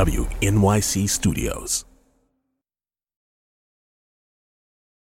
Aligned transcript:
WNYC 0.00 1.06
Studios. 1.10 1.84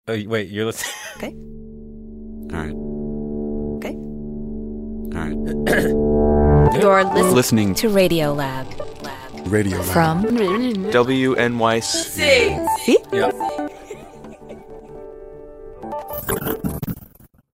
Oh, 0.08 0.20
wait, 0.26 0.50
you're 0.50 0.66
listening. 0.66 0.96
Okay. 1.18 1.36
All 2.52 2.58
right. 2.58 2.74
Okay. 3.78 3.96
All 5.14 5.22
right. 5.22 5.38
You're 6.82 7.04
listening, 7.04 7.36
Listening 7.36 7.76
to 7.76 7.90
Radio 7.90 8.34
Lab. 8.34 8.66
Lab. 9.04 9.48
Radio 9.52 9.78
Lab. 9.78 9.86
From 9.94 10.24
WNYC. 10.24 11.84
See? 11.84 12.98
Yeah. 13.12 13.32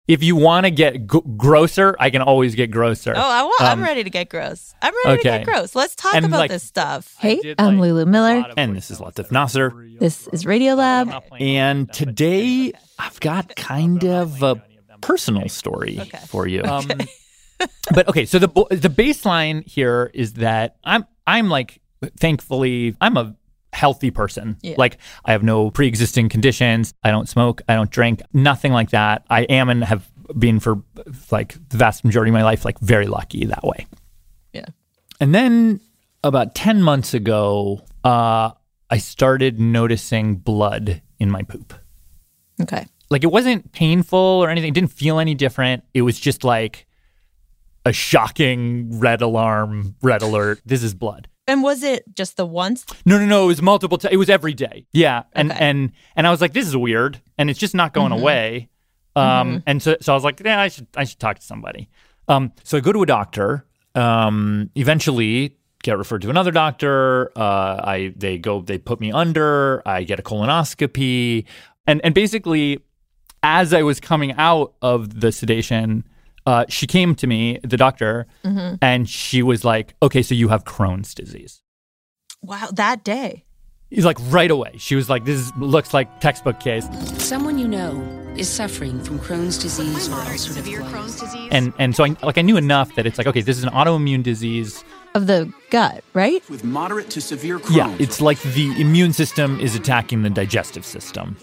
If 0.07 0.23
you 0.23 0.35
want 0.37 0.65
to 0.65 0.71
get 0.71 1.07
g- 1.07 1.19
grosser, 1.35 1.95
I 1.99 2.09
can 2.09 2.21
always 2.21 2.55
get 2.55 2.71
grosser. 2.71 3.13
Oh, 3.15 3.19
I 3.19 3.43
want, 3.43 3.61
I'm 3.61 3.79
Um, 3.79 3.83
ready 3.83 4.03
to 4.05 4.09
get 4.09 4.29
gross. 4.29 4.73
I'm 4.81 4.93
ready 5.05 5.17
to 5.17 5.23
get 5.23 5.45
gross. 5.45 5.75
Let's 5.75 5.95
talk 5.95 6.15
And, 6.15 6.25
about 6.25 6.37
like- 6.39 6.51
this 6.51 6.63
stuff. 6.63 7.15
Hey, 7.19 7.39
did, 7.41 7.59
I'm 7.59 7.77
like, 7.77 7.89
Lulu 7.89 8.05
Miller. 8.05 8.45
And 8.55 8.75
this 8.75 8.89
is 8.89 8.99
Latif 8.99 9.31
Nasser. 9.31 9.73
This 9.99 10.27
is 10.27 10.45
Radio 10.45 10.75
Lab. 10.75 11.11
And 11.39 11.91
today 11.91 12.71
I've 12.97 13.19
got 13.19 13.55
kind 13.57 14.05
of 14.05 14.41
a 14.43 14.63
personal 15.01 15.49
story 15.49 15.97
Okay. 15.99 16.19
for 16.27 16.47
you. 16.47 16.63
Um, 16.63 16.87
but 17.93 18.07
okay, 18.07 18.25
so 18.25 18.39
the 18.39 18.47
the 18.71 18.89
baseline 18.89 19.67
here 19.67 20.09
is 20.13 20.33
that 20.33 20.77
I'm 20.83 21.05
I'm 21.25 21.49
like 21.49 21.81
thankfully 22.17 22.95
I'm 23.01 23.17
a 23.17 23.35
healthy 23.77 24.11
person. 24.11 24.57
Yeah. 24.61 24.75
Like 24.77 24.97
I 25.23 25.31
have 25.31 25.43
no 25.43 25.69
pre-existing 25.69 26.29
conditions. 26.29 26.93
I 27.03 27.11
don't 27.11 27.29
smoke, 27.29 27.61
I 27.69 27.75
don't 27.75 27.91
drink, 27.91 28.21
nothing 28.33 28.73
like 28.73 28.89
that. 28.89 29.23
I 29.29 29.43
am 29.43 29.69
and 29.69 29.83
have 29.83 30.09
been 30.37 30.59
for 30.59 30.81
like 31.31 31.53
the 31.69 31.77
vast 31.77 32.03
majority 32.03 32.31
of 32.31 32.33
my 32.33 32.43
life 32.43 32.65
like 32.65 32.79
very 32.79 33.07
lucky 33.07 33.45
that 33.45 33.63
way. 33.63 33.85
Yeah. 34.51 34.65
And 35.19 35.33
then 35.33 35.79
about 36.23 36.55
10 36.55 36.81
months 36.81 37.13
ago, 37.13 37.81
uh, 38.03 38.51
I 38.89 38.97
started 38.97 39.59
noticing 39.59 40.35
blood 40.35 41.01
in 41.19 41.29
my 41.29 41.43
poop. 41.43 41.73
Okay. 42.61 42.85
Like 43.09 43.23
it 43.23 43.31
wasn't 43.31 43.71
painful 43.71 44.17
or 44.17 44.49
anything, 44.49 44.69
it 44.69 44.73
didn't 44.73 44.91
feel 44.91 45.19
any 45.19 45.35
different. 45.35 45.83
It 45.93 46.01
was 46.01 46.19
just 46.19 46.43
like 46.43 46.87
a 47.85 47.93
shocking 47.93 48.99
red 48.99 49.21
alarm, 49.21 49.95
red 50.01 50.21
alert. 50.21 50.61
This 50.65 50.83
is 50.83 50.93
blood. 50.93 51.29
And 51.47 51.63
was 51.63 51.81
it 51.83 52.03
just 52.13 52.35
the 52.37 52.45
once? 52.45 52.85
No, 53.05 53.17
no, 53.17 53.25
no. 53.25 53.43
It 53.45 53.47
was 53.47 53.61
multiple. 53.61 53.97
T- 53.97 54.09
it 54.11 54.17
was 54.17 54.29
every 54.29 54.53
day. 54.53 54.85
Yeah, 54.91 55.23
and 55.33 55.51
Okay. 55.51 55.59
and 55.63 55.91
and 56.15 56.27
I 56.27 56.31
was 56.31 56.41
like, 56.41 56.53
this 56.53 56.67
is 56.67 56.75
weird, 56.75 57.21
and 57.37 57.49
it's 57.49 57.59
just 57.59 57.73
not 57.73 57.93
going 57.93 58.11
away. 58.11 58.69
Um, 59.15 59.63
and 59.65 59.81
so 59.81 59.95
so 60.01 60.13
I 60.13 60.15
was 60.15 60.23
like, 60.23 60.41
yeah, 60.43 60.61
I 60.61 60.67
should 60.67 60.87
I 60.95 61.05
should 61.05 61.19
talk 61.19 61.39
to 61.39 61.45
somebody. 61.45 61.89
Um, 62.27 62.51
so 62.63 62.77
I 62.77 62.81
go 62.81 62.91
to 62.91 63.01
a 63.01 63.05
doctor. 63.05 63.65
Um, 63.95 64.69
eventually 64.75 65.57
get 65.83 65.97
referred 65.97 66.21
to 66.23 66.29
another 66.29 66.51
doctor. 66.51 67.31
Uh, 67.35 67.81
I 67.83 68.13
they 68.15 68.37
go 68.37 68.61
they 68.61 68.77
put 68.77 68.99
me 68.99 69.11
under. 69.11 69.81
I 69.87 70.03
get 70.03 70.19
a 70.19 70.23
colonoscopy, 70.23 71.45
and 71.87 72.01
and 72.03 72.13
basically, 72.13 72.79
as 73.41 73.73
I 73.73 73.83
was 73.83 73.99
coming 73.99 74.33
out 74.33 74.73
of 74.81 75.21
the 75.21 75.31
sedation. 75.31 76.03
Uh, 76.47 76.63
she 76.69 76.87
came 76.87 77.13
to 77.13 77.27
me, 77.27 77.59
the 77.61 77.75
doctor, 77.75 78.25
and 78.81 79.09
she 79.09 79.43
was 79.43 79.65
like, 79.65 79.95
"Okay, 80.01 80.21
so 80.23 80.33
you 80.33 80.47
have 80.47 80.63
Crohn's 80.63 81.13
disease." 81.13 81.61
Wow, 82.41 82.69
that 82.73 83.03
day. 83.03 83.43
He's 83.89 84.05
like 84.05 84.17
right 84.29 84.49
away. 84.49 84.71
She 84.77 84.95
was 84.95 85.09
like, 85.09 85.25
"This 85.25 85.37
is, 85.39 85.51
looks 85.57 85.93
like 85.93 86.21
textbook 86.21 86.61
case," 86.61 86.87
Someone 87.17 87.59
you 87.59 87.67
know 87.67 87.91
is 88.37 88.47
suffering 88.47 89.03
from 89.03 89.19
Crohn's 89.19 89.57
disease 89.57 90.07
or 90.07 90.13
ulcerative 90.13 90.63
colitis. 90.89 91.49
and 91.51 91.73
and 91.79 91.93
so 91.97 92.05
I 92.05 92.15
like 92.23 92.37
I 92.37 92.43
knew 92.43 92.55
enough 92.55 92.95
that 92.95 93.05
it's 93.05 93.17
like, 93.17 93.27
okay, 93.27 93.41
this 93.41 93.57
is 93.57 93.65
an 93.65 93.71
autoimmune 93.71 94.23
disease. 94.23 94.85
Of 95.15 95.27
the 95.27 95.51
gut, 95.69 96.01
right? 96.13 96.47
with 96.49 96.63
moderate 96.63 97.09
to 97.09 97.19
severe 97.19 97.59
Crohn's. 97.59 97.75
Yeah, 97.75 97.93
it's 97.99 98.21
like 98.21 98.39
the 98.53 98.69
immune 98.79 99.11
system 99.11 99.59
is 99.59 99.75
attacking 99.75 100.21
the 100.23 100.29
digestive 100.29 100.85
system, 100.85 101.35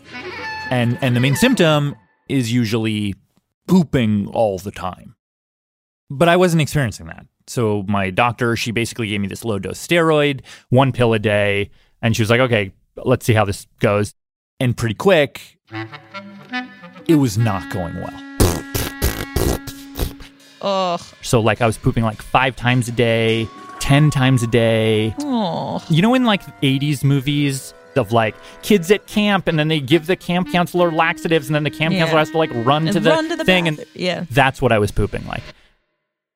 and 0.71 0.97
and 1.03 1.15
the 1.15 1.21
main 1.21 1.37
symptom 1.37 1.95
is 2.31 2.51
usually 2.51 3.15
pooping 3.67 4.27
all 4.29 4.59
the 4.59 4.71
time. 4.71 5.17
But 6.11 6.29
I 6.29 6.37
wasn't 6.37 6.63
experiencing 6.63 7.07
that. 7.07 7.27
So 7.47 7.85
my 7.89 8.11
doctor, 8.11 8.57
she 8.57 8.71
basically 8.71 9.09
gave 9.09 9.21
me 9.21 9.29
this 9.29 9.45
low 9.45 9.59
dose 9.59 9.85
steroid, 9.85 10.41
one 10.71 10.93
pill 10.93 11.13
a 11.13 11.19
day, 11.19 11.71
and 12.01 12.15
she 12.15 12.23
was 12.23 12.31
like, 12.31 12.41
okay, 12.41 12.73
let's 12.97 13.27
see 13.27 13.35
how 13.35 13.45
this 13.45 13.67
goes. 13.81 14.15
And 14.61 14.77
pretty 14.77 14.95
quick, 14.95 15.59
it 17.07 17.17
was 17.17 17.37
not 17.37 17.71
going 17.71 17.95
well. 17.97 18.21
Ugh. 20.63 21.01
So 21.21 21.41
like 21.41 21.61
I 21.61 21.67
was 21.67 21.77
pooping 21.77 22.05
like 22.05 22.23
five 22.23 22.57
times 22.57 22.89
a 22.89 22.93
day, 22.93 23.47
ten 23.81 24.11
times 24.11 24.43
a 24.43 24.47
day. 24.47 25.15
Oh. 25.21 25.85
You 25.91 26.01
know, 26.01 26.15
in 26.15 26.25
like 26.25 26.43
80s 26.63 27.05
movies 27.05 27.75
of 27.99 28.13
like 28.13 28.35
kids 28.63 28.91
at 28.91 29.07
camp, 29.07 29.49
and 29.49 29.59
then 29.59 29.69
they 29.69 29.81
give 29.81 30.07
the 30.07 30.17
camp 30.17 30.51
counselor 30.53 30.91
laxatives, 30.93 31.47
and 31.49 31.55
then 31.55 31.65
the 31.65 31.71
camp 31.71 31.93
Yeah. 31.95 32.01
counselor 32.01 32.19
has 32.21 32.31
to 32.31 32.39
like 32.39 32.51
run 32.53 32.87
to 32.87 33.01
the 33.01 33.11
run 33.11 33.29
to 33.29 33.37
the 33.37 33.45
thing, 33.45 33.65
bath- 33.65 33.79
and 33.79 33.87
yeah. 33.95 34.25
that's 34.31 34.61
what 34.63 34.73
I 34.73 34.79
was 34.79 34.91
pooping 34.91 35.27
like. 35.27 35.43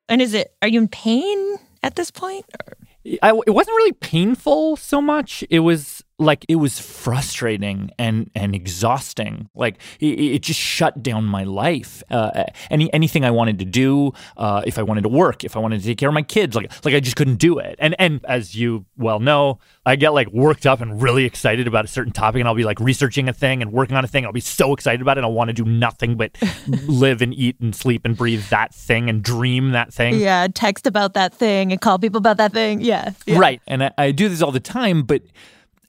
And 0.07 0.21
is 0.21 0.33
it? 0.33 0.53
Are 0.61 0.67
you 0.67 0.79
in 0.81 0.87
pain 0.87 1.57
at 1.83 1.95
this 1.95 2.11
point? 2.11 2.45
Or- 2.67 2.77
I, 3.23 3.29
it 3.47 3.51
wasn't 3.51 3.75
really 3.77 3.93
painful 3.93 4.75
so 4.75 5.01
much. 5.01 5.43
It 5.49 5.59
was 5.59 6.03
like 6.19 6.45
it 6.47 6.57
was 6.57 6.79
frustrating 6.79 7.91
and 7.97 8.29
and 8.35 8.53
exhausting. 8.53 9.49
Like 9.55 9.79
it, 9.99 10.19
it 10.19 10.41
just 10.43 10.59
shut 10.59 11.01
down 11.01 11.25
my 11.25 11.43
life. 11.43 12.03
Uh, 12.11 12.43
any 12.69 12.91
anything 12.93 13.25
I 13.25 13.31
wanted 13.31 13.59
to 13.59 13.65
do, 13.65 14.13
uh, 14.37 14.61
if 14.65 14.77
I 14.77 14.83
wanted 14.83 15.01
to 15.03 15.09
work, 15.09 15.43
if 15.43 15.55
I 15.55 15.59
wanted 15.59 15.81
to 15.81 15.87
take 15.87 15.97
care 15.97 16.09
of 16.09 16.13
my 16.13 16.21
kids, 16.21 16.55
like 16.55 16.71
like 16.85 16.93
I 16.93 16.99
just 16.99 17.15
couldn't 17.15 17.37
do 17.37 17.59
it. 17.59 17.75
And 17.79 17.95
and 17.99 18.23
as 18.25 18.55
you 18.55 18.85
well 18.97 19.19
know, 19.19 19.59
I 19.85 19.95
get 19.95 20.13
like 20.13 20.27
worked 20.31 20.65
up 20.65 20.81
and 20.81 21.01
really 21.01 21.25
excited 21.25 21.67
about 21.67 21.85
a 21.85 21.87
certain 21.87 22.13
topic, 22.13 22.39
and 22.39 22.47
I'll 22.47 22.55
be 22.55 22.63
like 22.63 22.79
researching 22.79 23.29
a 23.29 23.33
thing 23.33 23.61
and 23.61 23.71
working 23.71 23.95
on 23.95 24.03
a 24.03 24.07
thing. 24.07 24.25
I'll 24.25 24.33
be 24.33 24.41
so 24.41 24.73
excited 24.73 25.01
about 25.01 25.17
it. 25.17 25.19
and 25.19 25.25
I'll 25.25 25.33
want 25.33 25.49
to 25.49 25.53
do 25.53 25.65
nothing 25.65 26.15
but 26.15 26.37
live 26.87 27.21
and 27.21 27.33
eat 27.33 27.59
and 27.59 27.75
sleep 27.75 28.01
and 28.05 28.17
breathe 28.17 28.43
that 28.49 28.73
thing 28.73 29.09
and 29.09 29.23
dream 29.23 29.71
that 29.71 29.93
thing. 29.93 30.15
Yeah, 30.15 30.47
text 30.53 30.85
about 30.85 31.13
that 31.13 31.33
thing 31.33 31.71
and 31.71 31.79
call 31.79 31.97
people 31.97 32.17
about 32.17 32.37
that 32.37 32.53
thing. 32.53 32.81
Yeah. 32.81 33.13
yeah. 33.25 33.39
Right. 33.39 33.61
And 33.67 33.83
I, 33.85 33.91
I 33.97 34.11
do 34.11 34.29
this 34.29 34.41
all 34.41 34.51
the 34.51 34.59
time, 34.59 35.03
but 35.03 35.21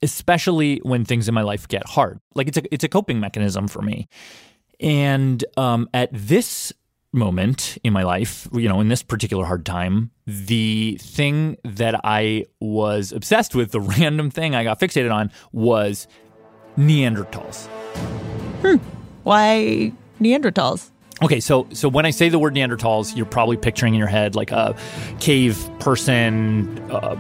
especially 0.03 0.79
when 0.79 1.05
things 1.05 1.29
in 1.29 1.35
my 1.35 1.43
life 1.43 1.69
get 1.69 1.87
hard. 1.87 2.21
Like 2.35 2.49
it's 2.49 2.59
a 2.59 2.75
it's 2.75 2.85
a 2.85 2.89
coping 2.89 3.21
mechanism 3.21 3.69
for 3.69 3.83
me. 3.83 4.09
And 4.81 5.45
um, 5.57 5.89
at 5.93 6.09
this 6.13 6.73
moment 7.13 7.77
in 7.83 7.93
my 7.93 8.03
life, 8.03 8.49
you 8.53 8.69
know, 8.69 8.81
in 8.81 8.89
this 8.89 9.03
particular 9.03 9.45
hard 9.45 9.67
time, 9.67 10.11
the 10.27 10.97
thing 11.01 11.57
that 11.65 12.01
I 12.05 12.47
was 12.61 13.13
obsessed 13.13 13.55
with, 13.55 13.73
the 13.73 13.81
random 13.99 14.31
thing 14.31 14.55
I 14.55 14.65
got 14.65 14.81
fixated 14.81 15.13
on 15.13 15.31
was 15.53 16.07
Neanderthals. 16.79 17.67
Hmm. 18.63 18.77
Why 19.25 19.93
Neanderthals? 20.21 20.91
Okay, 21.23 21.41
so 21.41 21.67
so 21.73 21.89
when 21.89 22.07
I 22.07 22.11
say 22.11 22.31
the 22.31 22.39
word 22.39 22.55
Neanderthals, 22.55 23.15
you're 23.15 23.27
probably 23.27 23.59
picturing 23.59 23.93
in 23.93 23.99
your 23.99 24.09
head 24.09 24.35
like 24.35 24.53
a 24.53 24.75
cave 25.19 25.69
person, 25.79 26.79
uh, 26.91 27.15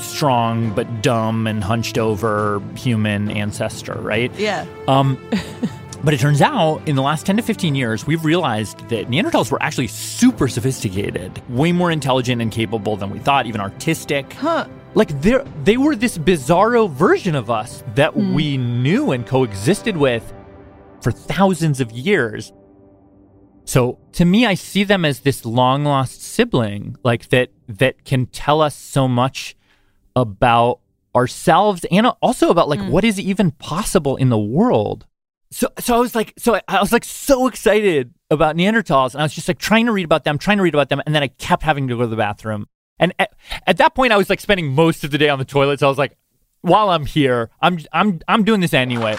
strong 0.00 0.72
but 0.74 1.02
dumb 1.02 1.46
and 1.46 1.62
hunched 1.62 1.98
over 1.98 2.62
human 2.76 3.30
ancestor, 3.30 3.94
right? 3.94 4.32
Yeah. 4.36 4.66
Um, 4.86 5.18
but 6.04 6.14
it 6.14 6.20
turns 6.20 6.40
out 6.40 6.86
in 6.86 6.96
the 6.96 7.02
last 7.02 7.26
10 7.26 7.36
to 7.36 7.42
15 7.42 7.74
years, 7.74 8.06
we've 8.06 8.24
realized 8.24 8.88
that 8.88 9.08
Neanderthals 9.08 9.50
were 9.50 9.62
actually 9.62 9.88
super 9.88 10.48
sophisticated, 10.48 11.42
way 11.48 11.72
more 11.72 11.90
intelligent 11.90 12.40
and 12.40 12.52
capable 12.52 12.96
than 12.96 13.10
we 13.10 13.18
thought, 13.18 13.46
even 13.46 13.60
artistic. 13.60 14.32
Huh. 14.34 14.66
Like 14.94 15.20
they 15.20 15.38
they 15.64 15.76
were 15.76 15.94
this 15.94 16.16
bizarro 16.16 16.90
version 16.90 17.34
of 17.34 17.50
us 17.50 17.84
that 17.94 18.16
we 18.16 18.56
knew 18.56 19.12
and 19.12 19.26
coexisted 19.26 19.96
with 19.96 20.32
for 21.02 21.12
thousands 21.12 21.80
of 21.80 21.92
years. 21.92 22.52
So 23.64 23.98
to 24.12 24.24
me, 24.24 24.46
I 24.46 24.54
see 24.54 24.82
them 24.82 25.04
as 25.04 25.20
this 25.20 25.44
long 25.44 25.84
lost 25.84 26.22
sibling, 26.22 26.96
like 27.04 27.28
that 27.28 27.50
that 27.68 28.04
can 28.04 28.26
tell 28.26 28.62
us 28.62 28.74
so 28.74 29.06
much 29.06 29.57
about 30.20 30.80
ourselves 31.14 31.84
and 31.90 32.06
also 32.22 32.50
about 32.50 32.68
like 32.68 32.80
mm. 32.80 32.90
what 32.90 33.04
is 33.04 33.18
even 33.18 33.50
possible 33.52 34.16
in 34.16 34.28
the 34.28 34.38
world. 34.38 35.06
So 35.50 35.68
so 35.78 35.96
I 35.96 35.98
was 35.98 36.14
like 36.14 36.34
so 36.38 36.56
I- 36.56 36.62
I 36.68 36.80
was 36.80 36.92
like 36.92 37.04
so 37.04 37.46
excited 37.46 38.12
about 38.30 38.56
Neanderthals 38.56 39.14
and 39.14 39.22
I 39.22 39.24
was 39.24 39.34
just 39.34 39.48
like 39.48 39.58
trying 39.58 39.86
to 39.86 39.92
read 39.92 40.04
about 40.04 40.24
them, 40.24 40.38
trying 40.38 40.58
to 40.58 40.62
read 40.62 40.74
about 40.74 40.90
them, 40.90 41.00
and 41.06 41.14
then 41.14 41.22
I 41.22 41.28
kept 41.28 41.62
having 41.62 41.88
to 41.88 41.96
go 41.96 42.02
to 42.02 42.06
the 42.06 42.16
bathroom. 42.16 42.66
And 42.98 43.14
at, 43.18 43.32
at 43.66 43.76
that 43.78 43.94
point, 43.94 44.12
I 44.12 44.16
was 44.16 44.28
like 44.28 44.40
spending 44.40 44.72
most 44.72 45.04
of 45.04 45.10
the 45.10 45.18
day 45.18 45.28
on 45.28 45.38
the 45.38 45.44
toilet. 45.44 45.80
So 45.80 45.86
I 45.86 45.88
was 45.88 45.98
like, 45.98 46.16
while 46.60 46.90
I'm 46.90 47.06
here, 47.06 47.50
I'm 47.60 47.78
I'm 47.92 48.20
I'm 48.28 48.44
doing 48.44 48.60
this 48.60 48.74
anyway. 48.74 49.16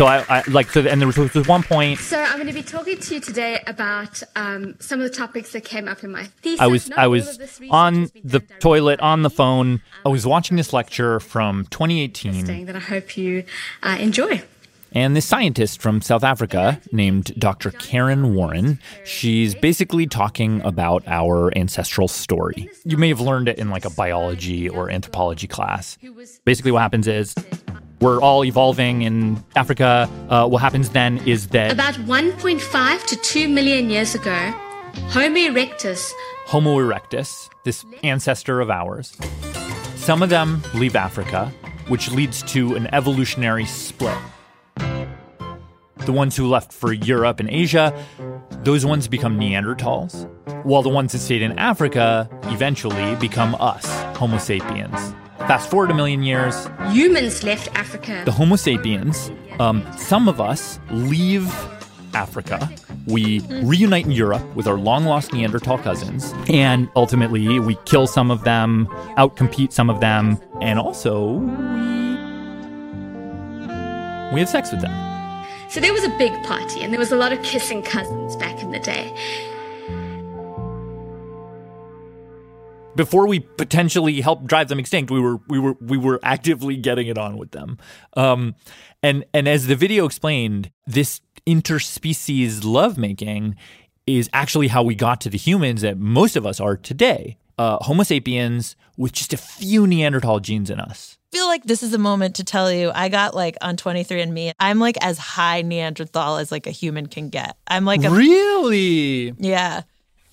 So 0.00 0.06
I, 0.06 0.24
I 0.30 0.42
like 0.48 0.70
so, 0.70 0.80
and 0.80 0.98
there 0.98 1.06
was, 1.06 1.16
there 1.16 1.28
was 1.34 1.46
one 1.46 1.62
point 1.62 1.98
So 1.98 2.18
I'm 2.18 2.36
going 2.36 2.46
to 2.46 2.54
be 2.54 2.62
talking 2.62 2.98
to 2.98 3.14
you 3.14 3.20
today 3.20 3.62
about 3.66 4.22
um, 4.34 4.76
some 4.80 4.98
of 4.98 5.04
the 5.04 5.14
topics 5.14 5.52
that 5.52 5.62
came 5.62 5.88
up 5.88 6.02
in 6.02 6.10
my 6.10 6.24
thesis. 6.40 6.58
I 6.58 6.68
was 6.68 6.88
Not 6.88 6.98
I 6.98 7.06
was 7.06 7.28
of 7.28 7.36
this 7.36 7.60
research 7.60 7.74
on 7.74 8.10
the 8.24 8.40
toilet 8.60 8.98
on 9.00 9.20
the 9.20 9.28
phone. 9.28 9.82
I 10.06 10.08
was 10.08 10.26
watching 10.26 10.56
this 10.56 10.72
lecture 10.72 11.20
from 11.20 11.66
2018, 11.66 12.32
Interesting 12.32 12.64
That 12.64 12.76
I 12.76 12.78
hope 12.78 13.14
you 13.18 13.44
uh, 13.82 13.98
enjoy. 14.00 14.42
and 14.92 15.14
this 15.14 15.26
scientist 15.26 15.82
from 15.82 16.00
South 16.00 16.24
Africa 16.24 16.80
named 16.92 17.38
Dr. 17.38 17.70
Karen 17.70 18.34
Warren. 18.34 18.80
She's 19.04 19.54
basically 19.54 20.06
talking 20.06 20.62
about 20.62 21.06
our 21.08 21.54
ancestral 21.54 22.08
story. 22.08 22.70
You 22.86 22.96
may 22.96 23.08
have 23.08 23.20
learned 23.20 23.48
it 23.48 23.58
in 23.58 23.68
like 23.68 23.84
a 23.84 23.90
biology 23.90 24.66
or 24.66 24.88
anthropology 24.88 25.46
class. 25.46 25.98
Basically, 26.46 26.72
what 26.72 26.80
happens 26.80 27.06
is 27.06 27.34
we're 28.00 28.20
all 28.20 28.44
evolving 28.44 29.02
in 29.02 29.42
Africa. 29.56 30.08
Uh, 30.28 30.46
what 30.48 30.62
happens 30.62 30.90
then 30.90 31.18
is 31.26 31.48
that 31.48 31.72
About 31.72 31.94
1.5 31.94 33.06
to 33.06 33.16
2 33.16 33.48
million 33.48 33.90
years 33.90 34.14
ago, 34.14 34.52
Homo 35.10 35.38
erectus 35.38 36.10
Homo 36.46 36.78
erectus, 36.78 37.48
this 37.64 37.84
ancestor 38.02 38.60
of 38.60 38.70
ours. 38.70 39.16
Some 39.94 40.22
of 40.22 40.30
them 40.30 40.62
leave 40.74 40.96
Africa, 40.96 41.52
which 41.86 42.10
leads 42.10 42.42
to 42.44 42.74
an 42.74 42.92
evolutionary 42.92 43.66
split. 43.66 44.18
The 44.76 46.12
ones 46.12 46.36
who 46.36 46.48
left 46.48 46.72
for 46.72 46.92
Europe 46.92 47.38
and 47.38 47.48
Asia, 47.50 47.94
those 48.64 48.84
ones 48.84 49.06
become 49.06 49.38
Neanderthals, 49.38 50.28
while 50.64 50.82
the 50.82 50.88
ones 50.88 51.12
that 51.12 51.18
stayed 51.18 51.42
in 51.42 51.56
Africa 51.58 52.28
eventually 52.44 53.14
become 53.16 53.54
us, 53.60 53.86
Homo 54.16 54.38
sapiens. 54.38 55.14
Fast 55.46 55.70
forward 55.70 55.90
a 55.90 55.94
million 55.94 56.22
years, 56.22 56.68
humans 56.90 57.42
left 57.42 57.68
Africa. 57.74 58.22
the 58.24 58.32
Homo 58.32 58.56
sapiens, 58.56 59.30
um, 59.58 59.84
some 59.96 60.28
of 60.28 60.40
us 60.40 60.78
leave 60.90 61.52
Africa. 62.14 62.70
We 63.06 63.40
reunite 63.62 64.04
in 64.04 64.12
Europe 64.12 64.42
with 64.54 64.66
our 64.66 64.76
long 64.76 65.04
lost 65.04 65.32
Neanderthal 65.32 65.78
cousins, 65.78 66.34
and 66.48 66.88
ultimately 66.94 67.58
we 67.58 67.76
kill 67.86 68.06
some 68.06 68.30
of 68.30 68.44
them, 68.44 68.86
outcompete 69.16 69.72
some 69.72 69.90
of 69.90 70.00
them, 70.00 70.38
and 70.60 70.78
also 70.78 71.32
we, 71.32 71.54
we 74.34 74.40
have 74.40 74.48
sex 74.48 74.70
with 74.70 74.82
them. 74.82 75.10
So 75.70 75.80
there 75.80 75.92
was 75.92 76.04
a 76.04 76.10
big 76.18 76.32
party 76.42 76.82
and 76.82 76.92
there 76.92 76.98
was 76.98 77.12
a 77.12 77.16
lot 77.16 77.32
of 77.32 77.40
kissing 77.44 77.82
cousins 77.82 78.34
back 78.36 78.60
in 78.60 78.72
the 78.72 78.80
day. 78.80 79.14
Before 83.00 83.26
we 83.26 83.40
potentially 83.40 84.20
helped 84.20 84.46
drive 84.46 84.68
them 84.68 84.78
extinct, 84.78 85.10
we 85.10 85.20
were 85.20 85.38
we 85.48 85.58
were 85.58 85.74
we 85.80 85.96
were 85.96 86.20
actively 86.22 86.76
getting 86.76 87.06
it 87.06 87.16
on 87.16 87.38
with 87.38 87.52
them. 87.52 87.78
Um, 88.14 88.54
and 89.02 89.24
and 89.32 89.48
as 89.48 89.68
the 89.68 89.74
video 89.74 90.04
explained, 90.04 90.70
this 90.86 91.22
interspecies 91.46 92.62
lovemaking 92.62 93.56
is 94.06 94.28
actually 94.34 94.68
how 94.68 94.82
we 94.82 94.94
got 94.94 95.18
to 95.22 95.30
the 95.30 95.38
humans 95.38 95.80
that 95.80 95.96
most 95.96 96.36
of 96.36 96.44
us 96.44 96.60
are 96.60 96.76
today. 96.76 97.38
Uh, 97.56 97.78
Homo 97.80 98.02
sapiens 98.02 98.76
with 98.98 99.12
just 99.12 99.32
a 99.32 99.38
few 99.38 99.86
Neanderthal 99.86 100.40
genes 100.40 100.68
in 100.68 100.78
us. 100.78 101.16
I 101.32 101.36
feel 101.36 101.46
like 101.46 101.64
this 101.64 101.82
is 101.82 101.94
a 101.94 101.98
moment 101.98 102.36
to 102.36 102.44
tell 102.44 102.70
you 102.70 102.90
I 102.94 103.08
got 103.08 103.34
like 103.34 103.56
on 103.62 103.76
23andMe, 103.76 104.52
I'm 104.60 104.78
like 104.78 105.02
as 105.02 105.16
high 105.16 105.62
Neanderthal 105.62 106.36
as 106.36 106.52
like 106.52 106.66
a 106.66 106.70
human 106.70 107.06
can 107.06 107.30
get. 107.30 107.56
I'm 107.66 107.86
like 107.86 108.04
a 108.04 108.10
really? 108.10 109.32
yeah. 109.38 109.82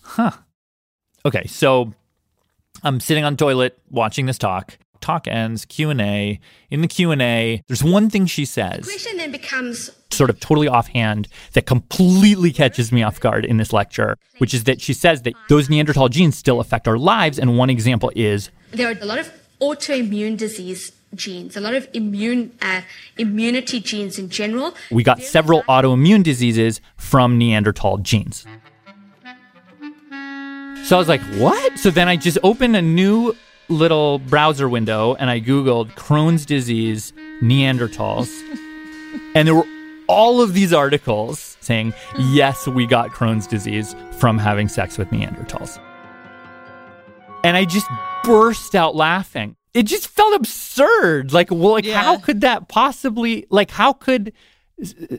Huh. 0.02 0.32
Okay, 1.26 1.48
so 1.48 1.94
I'm 2.84 3.00
sitting 3.00 3.24
on 3.24 3.34
the 3.34 3.38
toilet 3.38 3.80
watching 3.90 4.26
this 4.26 4.38
talk. 4.38 4.78
Talk 5.02 5.28
ends, 5.28 5.66
Q&A. 5.66 6.40
In 6.70 6.82
the 6.82 6.88
Q&A, 6.88 7.62
there's 7.68 7.84
one 7.84 8.10
thing 8.10 8.26
she 8.26 8.46
says. 8.46 8.86
Question 8.86 9.18
then 9.18 9.32
becomes 9.32 9.92
sort 10.12 10.30
of 10.30 10.40
totally 10.40 10.68
offhand 10.68 11.28
that 11.54 11.66
completely 11.66 12.52
catches 12.52 12.92
me 12.92 13.04
off 13.04 13.20
guard 13.20 13.46
in 13.46 13.58
this 13.58 13.72
lecture, 13.72 14.18
which 14.40 14.54
is 14.54 14.64
that 14.64 14.82
she 14.82 14.94
says 14.94 15.22
that 15.24 15.34
those 15.50 15.70
Neanderthal 15.70 16.10
genes 16.10 16.38
still 16.38 16.60
affect 16.60 16.88
our 16.88 16.98
lives. 16.98 17.38
And 17.38 17.58
one 17.58 17.70
example 17.70 18.12
is 18.16 18.50
there 18.72 18.90
are 18.90 18.98
a 19.00 19.06
lot 19.06 19.20
of 19.20 19.32
autoimmune 19.62 20.38
disease 20.38 20.92
genes, 21.14 21.56
a 21.56 21.62
lot 21.62 21.74
of 21.74 21.88
immune 21.94 22.52
uh, 22.62 22.82
immunity 23.18 23.80
genes 23.80 24.20
in 24.20 24.30
general. 24.30 24.74
we 24.92 25.04
got 25.04 25.22
several 25.22 25.64
autoimmune 25.64 26.24
diseases 26.24 26.82
from 26.98 27.38
Neanderthal 27.38 27.98
genes. 28.00 28.46
So 30.88 30.96
I 30.96 31.00
was 31.00 31.10
like, 31.10 31.22
what? 31.36 31.78
So 31.78 31.92
then 31.92 32.08
I 32.08 32.16
just 32.16 32.38
opened 32.44 32.78
a 32.78 32.82
new 32.82 33.36
little 33.68 34.20
browser 34.20 34.70
window 34.70 35.16
and 35.16 35.30
I 35.30 35.42
Googled 35.42 35.92
Crohn's 35.96 36.46
disease 36.46 37.12
Neanderthals. 37.42 38.32
and 39.36 39.46
there 39.46 39.54
were 39.54 39.68
all 40.08 40.42
of 40.42 40.54
these 40.54 40.72
articles 40.72 41.58
saying, 41.60 41.94
yes, 42.18 42.70
we 42.70 42.88
got 42.88 43.10
Crohn's 43.10 43.48
disease 43.48 43.98
from 44.14 44.38
having 44.38 44.70
sex 44.70 44.98
with 44.98 45.10
Neanderthals. 45.10 45.78
And 47.44 47.58
I 47.58 47.66
just 47.66 47.88
burst 48.24 48.74
out 48.74 48.96
laughing. 48.96 49.58
It 49.74 49.84
just 49.84 50.08
felt 50.08 50.36
absurd. 50.36 51.34
Like, 51.34 51.52
well, 51.52 51.74
like, 51.74 51.84
yeah. 51.84 52.02
how 52.02 52.18
could 52.18 52.40
that 52.40 52.70
possibly, 52.70 53.46
like, 53.50 53.72
how 53.72 53.92
could 53.92 54.32
uh, 54.82 55.18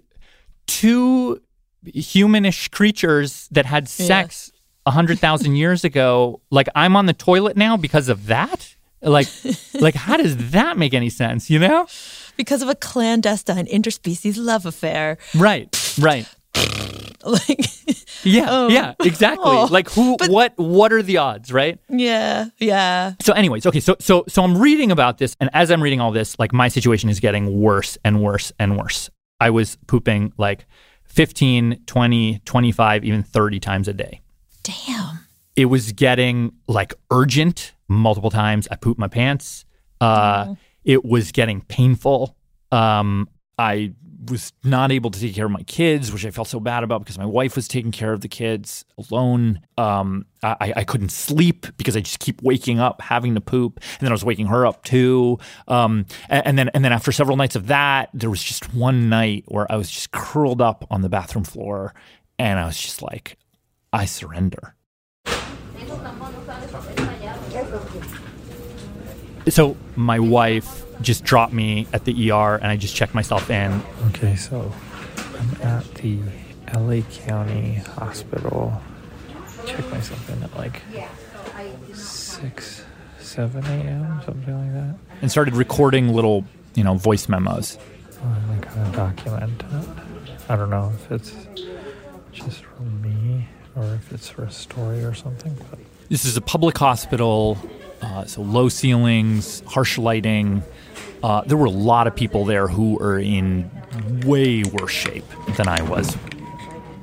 two 0.66 1.42
humanish 1.84 2.70
creatures 2.70 3.48
that 3.50 3.66
had 3.66 3.86
sex 3.86 4.50
yeah 4.50 4.57
100,000 4.88 5.56
years 5.56 5.84
ago, 5.84 6.40
like 6.50 6.68
I'm 6.74 6.96
on 6.96 7.06
the 7.06 7.12
toilet 7.12 7.56
now 7.56 7.76
because 7.76 8.08
of 8.08 8.26
that? 8.26 8.74
Like 9.02 9.28
like 9.80 9.94
how 9.94 10.16
does 10.16 10.50
that 10.50 10.76
make 10.76 10.94
any 10.94 11.10
sense, 11.10 11.50
you 11.50 11.58
know? 11.58 11.86
Because 12.36 12.62
of 12.62 12.68
a 12.68 12.74
clandestine 12.74 13.66
interspecies 13.66 14.36
love 14.38 14.66
affair. 14.66 15.18
Right. 15.34 15.68
Right. 15.98 16.26
like 17.24 17.66
yeah 18.22 18.46
oh. 18.48 18.68
yeah 18.68 18.94
exactly 19.00 19.44
oh. 19.44 19.68
like 19.70 19.90
who 19.90 20.16
but, 20.16 20.30
what 20.30 20.52
what 20.56 20.92
are 20.92 21.02
the 21.02 21.16
odds 21.16 21.52
right 21.52 21.78
yeah 21.88 22.46
yeah 22.58 23.12
so 23.20 23.32
anyways 23.32 23.66
okay 23.66 23.80
so 23.80 23.96
so 23.98 24.24
so 24.28 24.42
i'm 24.42 24.56
reading 24.56 24.90
about 24.90 25.18
this 25.18 25.36
and 25.40 25.50
as 25.52 25.70
i'm 25.70 25.82
reading 25.82 26.00
all 26.00 26.10
this 26.10 26.38
like 26.38 26.52
my 26.52 26.68
situation 26.68 27.10
is 27.10 27.20
getting 27.20 27.60
worse 27.60 27.98
and 28.04 28.22
worse 28.22 28.52
and 28.58 28.78
worse 28.78 29.10
i 29.40 29.50
was 29.50 29.76
pooping 29.86 30.32
like 30.38 30.66
15 31.04 31.82
20 31.86 32.40
25 32.44 33.04
even 33.04 33.22
30 33.22 33.60
times 33.60 33.88
a 33.88 33.92
day 33.92 34.20
Damn. 34.86 35.20
It 35.56 35.66
was 35.66 35.92
getting 35.92 36.52
like 36.68 36.94
urgent 37.10 37.72
multiple 37.88 38.30
times. 38.30 38.68
I 38.70 38.76
pooped 38.76 39.00
my 39.00 39.08
pants. 39.08 39.64
Uh, 40.00 40.54
It 40.84 41.04
was 41.04 41.32
getting 41.32 41.60
painful. 41.62 42.36
Um, 42.70 43.28
I 43.58 43.92
was 44.30 44.52
not 44.62 44.92
able 44.92 45.10
to 45.10 45.20
take 45.20 45.34
care 45.34 45.46
of 45.46 45.50
my 45.50 45.62
kids, 45.62 46.12
which 46.12 46.24
I 46.26 46.30
felt 46.30 46.48
so 46.48 46.60
bad 46.60 46.82
about 46.84 47.00
because 47.00 47.18
my 47.18 47.26
wife 47.26 47.56
was 47.56 47.66
taking 47.66 47.92
care 47.92 48.12
of 48.12 48.20
the 48.20 48.28
kids 48.28 48.84
alone. 48.98 49.60
Um, 49.76 50.26
I, 50.42 50.72
I 50.76 50.84
couldn't 50.84 51.10
sleep 51.10 51.66
because 51.76 51.96
I 51.96 52.00
just 52.00 52.18
keep 52.18 52.42
waking 52.42 52.78
up 52.78 53.00
having 53.00 53.34
to 53.34 53.40
poop, 53.40 53.80
and 53.80 54.00
then 54.00 54.10
I 54.10 54.14
was 54.14 54.24
waking 54.24 54.46
her 54.46 54.66
up 54.66 54.84
too. 54.84 55.38
Um, 55.66 56.06
and, 56.28 56.46
and 56.46 56.58
then 56.58 56.68
and 56.74 56.84
then 56.84 56.92
after 56.92 57.10
several 57.12 57.36
nights 57.36 57.56
of 57.56 57.66
that, 57.68 58.10
there 58.14 58.30
was 58.30 58.42
just 58.42 58.74
one 58.74 59.08
night 59.08 59.44
where 59.48 59.70
I 59.70 59.76
was 59.76 59.90
just 59.90 60.10
curled 60.12 60.60
up 60.60 60.86
on 60.90 61.02
the 61.02 61.08
bathroom 61.08 61.44
floor, 61.44 61.94
and 62.38 62.58
I 62.58 62.66
was 62.66 62.80
just 62.80 63.02
like, 63.02 63.36
I 63.92 64.04
surrender. 64.04 64.74
So 69.48 69.76
my 69.96 70.18
wife 70.18 70.84
just 71.00 71.24
dropped 71.24 71.52
me 71.52 71.86
at 71.92 72.04
the 72.04 72.30
ER, 72.30 72.56
and 72.56 72.66
I 72.66 72.76
just 72.76 72.94
checked 72.94 73.14
myself 73.14 73.50
in. 73.50 73.82
Okay, 74.08 74.36
so 74.36 74.72
I'm 75.38 75.62
at 75.62 75.84
the 75.94 76.18
LA 76.74 77.00
County 77.26 77.74
Hospital. 77.96 78.80
Check 79.66 79.90
myself 79.90 80.28
in 80.30 80.42
at 80.42 80.54
like 80.56 80.82
6, 81.94 82.84
7 83.20 83.64
a.m., 83.64 84.20
something 84.24 84.54
like 84.54 84.72
that. 84.74 84.94
and 85.22 85.30
started 85.30 85.54
recording 85.54 86.08
little, 86.12 86.44
you 86.74 86.84
know, 86.84 86.94
voice 86.94 87.28
memos. 87.28 87.78
I'm 88.22 88.48
like 88.50 88.62
kind 88.62 88.86
of 88.86 88.92
document 88.94 89.62
it. 89.72 90.50
I 90.50 90.56
don't 90.56 90.70
know 90.70 90.92
if 90.94 91.12
it's 91.12 91.34
just 92.32 92.64
for 92.64 92.82
me 92.82 93.17
or 93.78 93.94
if 93.94 94.12
it's 94.12 94.28
for 94.28 94.44
a 94.44 94.50
story 94.50 95.04
or 95.04 95.14
something. 95.14 95.54
But 95.70 95.78
This 96.08 96.24
is 96.24 96.36
a 96.36 96.40
public 96.40 96.76
hospital, 96.76 97.56
uh, 98.02 98.24
so 98.24 98.42
low 98.42 98.68
ceilings, 98.68 99.62
harsh 99.66 99.98
lighting. 99.98 100.62
Uh, 101.22 101.42
there 101.42 101.56
were 101.56 101.66
a 101.66 101.70
lot 101.70 102.06
of 102.06 102.14
people 102.14 102.44
there 102.44 102.68
who 102.68 102.98
are 103.00 103.18
in 103.18 103.70
way 104.24 104.62
worse 104.64 104.92
shape 104.92 105.24
than 105.56 105.68
I 105.68 105.82
was. 105.82 106.16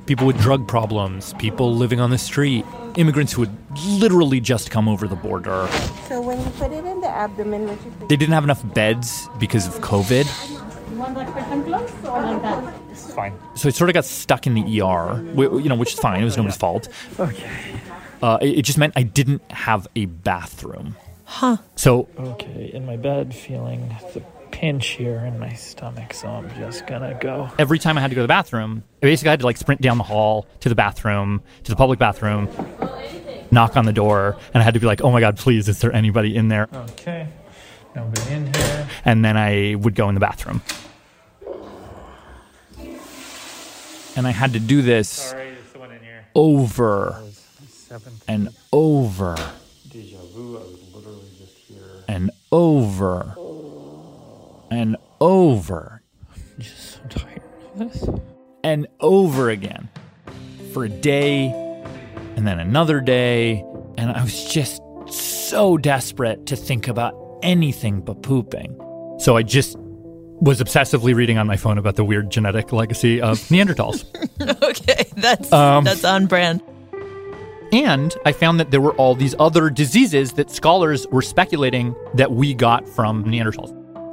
People 0.06 0.26
with 0.26 0.40
drug 0.40 0.68
problems, 0.68 1.34
people 1.34 1.74
living 1.74 1.98
on 2.00 2.10
the 2.10 2.18
street, 2.18 2.64
immigrants 2.96 3.32
who 3.32 3.42
had 3.44 3.56
literally 3.86 4.40
just 4.40 4.70
come 4.70 4.88
over 4.88 5.08
the 5.08 5.16
border. 5.16 5.68
So 6.08 6.20
when 6.20 6.38
you 6.40 6.50
put 6.50 6.70
it 6.72 6.84
in 6.84 7.00
the 7.00 7.08
abdomen, 7.08 7.66
what 7.66 7.84
you 7.84 7.90
put 7.90 8.08
They 8.08 8.16
didn't 8.16 8.32
have 8.32 8.44
enough 8.44 8.62
beds 8.72 9.28
because 9.40 9.66
of 9.66 9.74
COVID. 9.82 10.24
You 10.90 10.96
want 10.98 11.16
like 11.16 11.32
person 11.32 11.64
close 11.64 11.90
or 12.04 12.22
like 12.22 12.42
that? 12.42 12.74
it's 12.90 13.12
fine. 13.12 13.34
So 13.54 13.68
it 13.68 13.74
sort 13.74 13.90
of 13.90 13.94
got 13.94 14.04
stuck 14.04 14.46
in 14.46 14.54
the 14.54 14.62
ER, 14.82 15.22
you 15.36 15.68
know, 15.68 15.74
which 15.76 15.94
is 15.94 15.98
fine. 15.98 16.20
It 16.20 16.24
was 16.24 16.36
nobody's 16.36 16.56
fault. 16.56 16.88
Okay. 17.18 17.50
Uh, 18.22 18.38
it, 18.40 18.58
it 18.58 18.62
just 18.62 18.78
meant 18.78 18.92
I 18.96 19.02
didn't 19.02 19.42
have 19.50 19.86
a 19.96 20.06
bathroom. 20.06 20.96
Huh. 21.24 21.56
So 21.74 22.08
Okay, 22.18 22.70
in 22.72 22.86
my 22.86 22.96
bed, 22.96 23.34
feeling 23.34 23.94
the 24.14 24.22
pinch 24.52 24.86
here 24.86 25.18
in 25.26 25.38
my 25.38 25.52
stomach, 25.52 26.14
so 26.14 26.28
I'm 26.28 26.48
just 26.54 26.86
gonna 26.86 27.18
go. 27.20 27.50
every 27.58 27.78
time 27.78 27.98
I 27.98 28.00
had 28.00 28.10
to 28.10 28.14
go 28.14 28.20
to 28.20 28.24
the 28.24 28.28
bathroom, 28.28 28.84
I 29.02 29.06
basically 29.06 29.30
had 29.30 29.40
to 29.40 29.46
like 29.46 29.56
sprint 29.58 29.80
down 29.82 29.98
the 29.98 30.04
hall 30.04 30.46
to 30.60 30.68
the 30.70 30.74
bathroom, 30.74 31.42
to 31.64 31.70
the 31.70 31.76
public 31.76 31.98
bathroom, 31.98 32.48
knock 33.50 33.76
on 33.76 33.84
the 33.84 33.92
door, 33.92 34.36
and 34.54 34.62
I 34.62 34.64
had 34.64 34.72
to 34.74 34.80
be 34.80 34.86
like, 34.86 35.02
"Oh 35.02 35.10
my 35.10 35.20
god, 35.20 35.36
please, 35.36 35.68
is 35.68 35.80
there 35.80 35.92
anybody 35.92 36.34
in 36.36 36.48
there?" 36.48 36.68
Okay, 36.72 37.26
nobody 37.94 38.32
in 38.32 38.44
here. 38.54 38.55
And 39.06 39.24
then 39.24 39.36
I 39.36 39.76
would 39.76 39.94
go 39.94 40.08
in 40.08 40.14
the 40.14 40.20
bathroom. 40.20 40.60
And 44.16 44.26
I 44.26 44.30
had 44.30 44.52
to 44.54 44.60
do 44.60 44.82
this 44.82 45.32
there's 45.32 45.58
someone 45.72 45.92
in 45.92 46.02
here. 46.02 46.26
over 46.34 47.22
and 48.26 48.48
over 48.72 49.36
deja 49.88 50.18
vu. 50.34 50.56
I 50.56 50.60
was 50.60 50.94
literally 50.94 51.28
just 51.38 51.56
here. 51.56 51.82
and 52.08 52.30
over 52.50 53.34
and 54.70 54.96
over 55.20 56.02
I'm 56.34 56.42
just 56.58 56.94
so 56.94 57.00
tired 57.08 57.42
of 57.74 57.78
this. 57.78 58.08
and 58.64 58.86
over 59.00 59.50
again 59.50 59.88
for 60.72 60.84
a 60.84 60.88
day 60.88 61.48
and 62.36 62.46
then 62.46 62.58
another 62.58 63.00
day. 63.00 63.64
And 63.98 64.10
I 64.10 64.22
was 64.22 64.44
just 64.52 64.80
so 65.08 65.78
desperate 65.78 66.46
to 66.46 66.56
think 66.56 66.88
about 66.88 67.14
anything 67.42 68.00
but 68.00 68.22
pooping. 68.22 68.78
So 69.18 69.36
I 69.36 69.42
just 69.42 69.76
was 69.78 70.60
obsessively 70.60 71.14
reading 71.14 71.38
on 71.38 71.46
my 71.46 71.56
phone 71.56 71.78
about 71.78 71.96
the 71.96 72.04
weird 72.04 72.30
genetic 72.30 72.72
legacy 72.72 73.20
of 73.20 73.38
Neanderthals. 73.50 74.04
okay, 74.62 75.04
that's 75.16 75.52
Um, 75.52 75.84
that's 75.84 76.04
on 76.04 76.26
brand. 76.26 76.62
and 77.72 78.14
I 78.26 78.32
found 78.32 78.60
that 78.60 78.70
there 78.70 78.80
were 78.80 78.92
all 78.94 79.14
these 79.14 79.34
other 79.38 79.70
diseases 79.70 80.32
that 80.34 80.50
scholars 80.50 81.06
were 81.08 81.22
speculating 81.22 81.94
that 82.14 82.32
we 82.32 82.52
got 82.54 82.86
from 82.88 83.24
Neanderthals. 83.24 83.72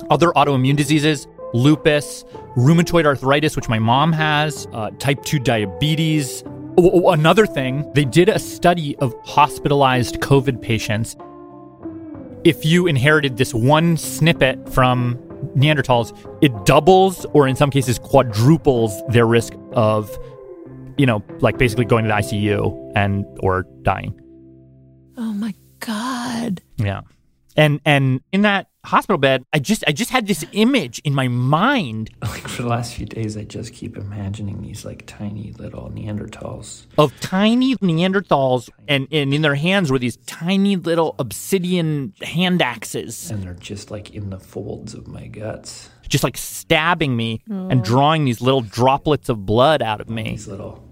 Other 0.10 0.30
autoimmune 0.30 0.76
diseases, 0.78 1.28
lupus, 1.54 2.24
rheumatoid 2.56 3.06
arthritis, 3.06 3.56
which 3.56 3.68
my 3.70 3.80
mom 3.80 4.14
has, 4.14 4.68
uh, 4.74 4.90
type 5.00 5.24
2 5.24 5.40
diabetes. 5.40 6.44
Oh, 6.78 6.90
oh, 7.06 7.10
another 7.12 7.46
thing, 7.46 7.86
they 7.94 8.06
did 8.06 8.30
a 8.30 8.40
study 8.40 8.96
of 8.98 9.14
hospitalized 9.26 10.16
COVID 10.22 10.62
patients. 10.62 11.16
If 12.46 12.66
you 12.66 12.88
inherited 12.88 13.38
this 13.38 13.54
one 13.54 13.96
snippet 13.96 14.70
from 14.74 15.16
Neanderthals, 15.56 16.12
it 16.42 16.66
doubles 16.66 17.26
or 17.34 17.48
in 17.48 17.56
some 17.56 17.70
cases 17.70 17.98
quadruples 17.98 19.02
their 19.08 19.26
risk 19.26 19.54
of, 19.72 20.18
you 20.98 21.06
know, 21.06 21.24
like 21.40 21.58
basically 21.58 21.86
going 21.86 22.04
to 22.04 22.10
the 22.10 22.16
ICU 22.16 22.92
and 22.96 23.26
or 23.40 23.66
dying. 23.84 24.20
Oh 25.18 25.34
my 25.34 25.54
god. 25.80 26.62
Yeah. 26.78 27.02
And 27.56 27.80
and 27.86 28.22
in 28.32 28.42
that 28.42 28.68
hospital 28.86 29.18
bed, 29.18 29.46
I 29.54 29.60
just 29.60 29.84
I 29.88 29.92
just 29.92 30.12
had 30.12 30.28
this 30.28 30.46
image 30.52 31.00
in 31.04 31.14
my 31.14 31.28
mind 31.28 32.10
Like 32.22 32.48
for 32.48 32.64
the 32.64 32.68
last 32.68 32.94
few 32.96 33.06
days, 33.06 33.38
I 33.38 33.44
just 33.44 33.74
keep 33.74 33.96
imagining 33.96 34.62
these 34.62 34.84
like 34.84 35.06
tiny 35.06 35.54
little 35.58 35.90
Neanderthals. 35.90 36.86
of 36.98 37.18
tiny 37.20 37.76
Neanderthals 37.76 38.70
and, 38.88 39.08
and 39.12 39.34
in 39.34 39.42
their 39.42 39.56
hands 39.56 39.92
were 39.92 40.00
these 40.00 40.18
tiny 40.26 40.76
little 40.76 41.16
obsidian 41.20 42.14
hand 42.22 42.62
axes. 42.62 43.30
And 43.32 43.44
they're 43.44 43.54
just 43.54 43.92
like 43.92 44.12
in 44.12 44.30
the 44.30 44.40
folds 44.40 44.94
of 44.94 45.08
my 45.08 45.28
guts. 45.28 45.90
Just 46.10 46.24
like 46.24 46.38
stabbing 46.38 47.16
me 47.16 47.42
and 47.48 47.82
oh. 47.82 47.84
drawing 47.84 48.26
these 48.26 48.42
little 48.42 48.62
droplets 48.62 49.30
of 49.30 49.46
blood 49.46 49.82
out 49.82 50.02
of 50.02 50.10
me. 50.10 50.32
These 50.32 50.48
little 50.48 50.83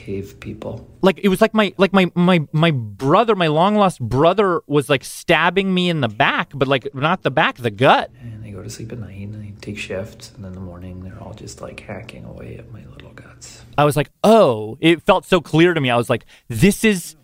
cave 0.00 0.40
people. 0.40 0.88
Like 1.02 1.20
it 1.22 1.28
was 1.28 1.40
like 1.40 1.52
my 1.52 1.72
like 1.76 1.92
my 1.92 2.10
my 2.14 2.46
my 2.52 2.70
brother, 2.70 3.36
my 3.36 3.48
long 3.48 3.74
lost 3.74 4.00
brother 4.00 4.62
was 4.66 4.88
like 4.88 5.04
stabbing 5.04 5.72
me 5.72 5.90
in 5.90 6.00
the 6.00 6.08
back, 6.08 6.52
but 6.54 6.68
like 6.68 6.94
not 6.94 7.22
the 7.22 7.30
back, 7.30 7.56
the 7.56 7.70
gut. 7.70 8.10
And 8.20 8.42
they 8.42 8.50
go 8.50 8.62
to 8.62 8.70
sleep 8.70 8.92
at 8.92 8.98
night 8.98 9.18
and 9.18 9.44
they 9.44 9.52
take 9.60 9.78
shifts. 9.78 10.32
And 10.34 10.44
then 10.44 10.52
in 10.52 10.54
the 10.54 10.64
morning, 10.64 11.04
they're 11.04 11.20
all 11.20 11.34
just 11.34 11.60
like 11.60 11.80
hacking 11.80 12.24
away 12.24 12.56
at 12.56 12.72
my 12.72 12.84
little 12.86 13.12
guts. 13.12 13.62
I 13.76 13.84
was 13.84 13.96
like, 13.96 14.10
oh, 14.24 14.78
it 14.80 15.02
felt 15.02 15.26
so 15.26 15.40
clear 15.40 15.74
to 15.74 15.80
me. 15.80 15.90
I 15.90 15.96
was 15.96 16.10
like, 16.10 16.24
this 16.48 16.82
is 16.84 17.16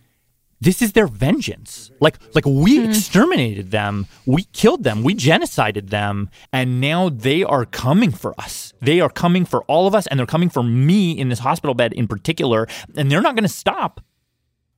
this 0.61 0.83
is 0.83 0.93
their 0.93 1.07
vengeance. 1.07 1.89
Mm-hmm. 1.89 2.05
Like 2.05 2.19
like 2.35 2.47
we 2.47 2.79
mm-hmm. 2.79 2.91
exterminated 2.91 3.71
them, 3.71 4.07
we 4.25 4.45
killed 4.53 4.85
them, 4.85 5.03
we 5.03 5.15
genocided 5.15 5.91
them, 5.91 6.31
and 6.53 6.81
now 6.81 7.09
they 7.09 7.43
are 7.43 7.65
coming 7.65 8.11
for 8.11 8.39
us. 8.41 8.73
They 8.81 9.01
are 9.01 9.11
coming 9.11 9.45
for 9.45 9.63
all 9.65 9.87
of 9.87 9.95
us, 9.95 10.07
and 10.07 10.19
they're 10.19 10.27
coming 10.27 10.49
for 10.49 10.63
me 10.63 11.13
in 11.13 11.29
this 11.29 11.41
hospital 11.41 11.75
bed 11.75 11.93
in 11.93 12.09
particular, 12.09 12.67
and 12.97 13.11
they're 13.11 13.23
not 13.23 13.35
gonna 13.35 13.49
stop 13.49 14.01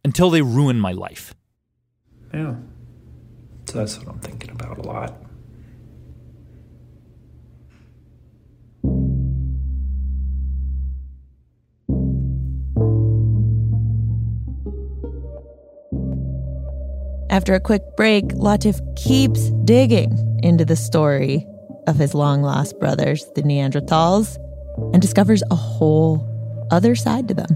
until 0.04 0.30
they 0.30 0.42
ruin 0.42 0.80
my 0.80 0.92
life. 0.92 1.34
Yeah. 2.32 2.56
So 3.66 3.78
that's 3.78 3.98
what 3.98 4.08
I'm 4.08 4.20
thinking 4.20 4.50
about 4.50 4.78
a 4.78 4.82
lot. 4.82 5.27
After 17.30 17.54
a 17.54 17.60
quick 17.60 17.82
break, 17.94 18.24
Latif 18.28 18.80
keeps 18.96 19.50
digging 19.64 20.40
into 20.42 20.64
the 20.64 20.76
story 20.76 21.46
of 21.86 21.96
his 21.96 22.14
long 22.14 22.42
lost 22.42 22.78
brothers, 22.80 23.26
the 23.34 23.42
Neanderthals, 23.42 24.38
and 24.94 25.02
discovers 25.02 25.42
a 25.50 25.54
whole 25.54 26.26
other 26.70 26.94
side 26.94 27.28
to 27.28 27.34
them. 27.34 27.46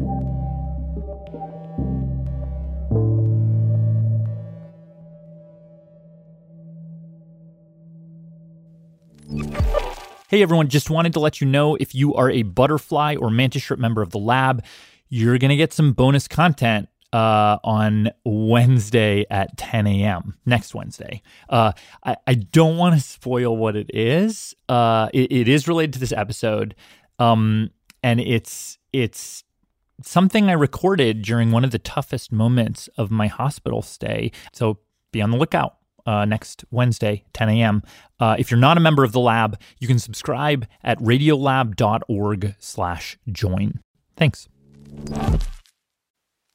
Hey 10.28 10.42
everyone, 10.42 10.68
just 10.68 10.90
wanted 10.90 11.14
to 11.14 11.20
let 11.20 11.40
you 11.40 11.46
know 11.46 11.76
if 11.76 11.94
you 11.94 12.14
are 12.14 12.30
a 12.30 12.42
butterfly 12.42 13.16
or 13.16 13.30
mantis 13.30 13.62
shrimp 13.62 13.80
member 13.80 14.02
of 14.02 14.10
the 14.10 14.18
lab, 14.18 14.64
you're 15.08 15.38
going 15.38 15.50
to 15.50 15.56
get 15.56 15.72
some 15.72 15.92
bonus 15.92 16.28
content 16.28 16.88
uh, 17.12 17.58
on 17.62 18.10
Wednesday 18.24 19.26
at 19.30 19.56
10 19.56 19.86
a.m. 19.86 20.38
next 20.46 20.74
Wednesday. 20.74 21.22
Uh, 21.48 21.72
I, 22.04 22.16
I 22.26 22.34
don't 22.34 22.76
want 22.76 22.94
to 22.94 23.00
spoil 23.00 23.56
what 23.56 23.76
it 23.76 23.90
is. 23.92 24.54
Uh, 24.68 25.08
it, 25.12 25.30
it 25.30 25.48
is 25.48 25.68
related 25.68 25.92
to 25.94 25.98
this 25.98 26.12
episode, 26.12 26.74
um, 27.18 27.70
and 28.02 28.20
it's 28.20 28.78
it's 28.92 29.44
something 30.02 30.48
I 30.48 30.52
recorded 30.52 31.22
during 31.22 31.50
one 31.50 31.64
of 31.64 31.70
the 31.70 31.78
toughest 31.78 32.32
moments 32.32 32.88
of 32.96 33.10
my 33.10 33.26
hospital 33.28 33.82
stay. 33.82 34.32
So 34.52 34.78
be 35.12 35.22
on 35.22 35.30
the 35.30 35.36
lookout 35.36 35.76
uh, 36.06 36.24
next 36.24 36.64
Wednesday, 36.70 37.24
10 37.34 37.48
a.m. 37.50 37.82
Uh, 38.18 38.36
if 38.38 38.50
you're 38.50 38.58
not 38.58 38.76
a 38.76 38.80
member 38.80 39.04
of 39.04 39.12
the 39.12 39.20
lab, 39.20 39.60
you 39.78 39.86
can 39.86 39.98
subscribe 39.98 40.66
at 40.82 40.98
radiolab.org 40.98 42.54
slash 42.58 43.18
join. 43.30 43.80
Thanks. 44.16 44.48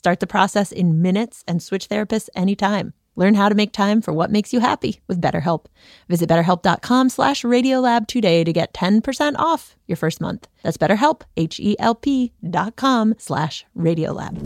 Start 0.00 0.20
the 0.20 0.26
process 0.26 0.72
in 0.72 1.02
minutes 1.02 1.44
and 1.46 1.62
switch 1.62 1.90
therapists 1.90 2.30
anytime. 2.34 2.94
Learn 3.16 3.34
how 3.34 3.50
to 3.50 3.54
make 3.54 3.70
time 3.70 4.00
for 4.00 4.14
what 4.14 4.30
makes 4.30 4.50
you 4.50 4.60
happy 4.60 5.02
with 5.06 5.20
BetterHelp. 5.20 5.66
Visit 6.08 6.26
betterhelp.com 6.26 7.10
slash 7.10 7.42
radiolab 7.42 8.06
today 8.06 8.42
to 8.42 8.50
get 8.50 8.72
10% 8.72 9.34
off 9.36 9.76
your 9.86 9.96
first 9.96 10.18
month. 10.18 10.48
That's 10.62 10.78
betterhelp, 10.78 11.20
H-E-L-P 11.36 12.32
dot 12.48 12.76
com 12.76 13.14
slash 13.18 13.66
radiolab. 13.76 14.38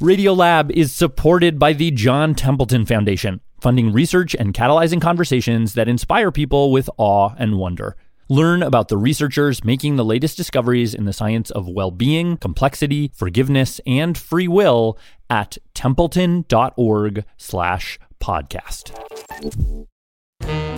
Radiolab 0.00 0.70
is 0.70 0.94
supported 0.94 1.58
by 1.58 1.74
the 1.74 1.90
John 1.90 2.34
Templeton 2.34 2.86
Foundation, 2.86 3.42
funding 3.60 3.92
research 3.92 4.34
and 4.34 4.54
catalyzing 4.54 5.02
conversations 5.02 5.74
that 5.74 5.88
inspire 5.88 6.32
people 6.32 6.72
with 6.72 6.88
awe 6.96 7.34
and 7.36 7.58
wonder. 7.58 7.96
Learn 8.28 8.60
about 8.60 8.88
the 8.88 8.96
researchers 8.96 9.62
making 9.62 9.94
the 9.94 10.04
latest 10.04 10.36
discoveries 10.36 10.94
in 10.94 11.04
the 11.04 11.12
science 11.12 11.48
of 11.52 11.68
well 11.68 11.92
being, 11.92 12.36
complexity, 12.36 13.12
forgiveness, 13.14 13.80
and 13.86 14.18
free 14.18 14.48
will 14.48 14.98
at 15.30 15.58
templeton.org 15.74 17.24
slash 17.36 18.00
podcast. 18.20 18.92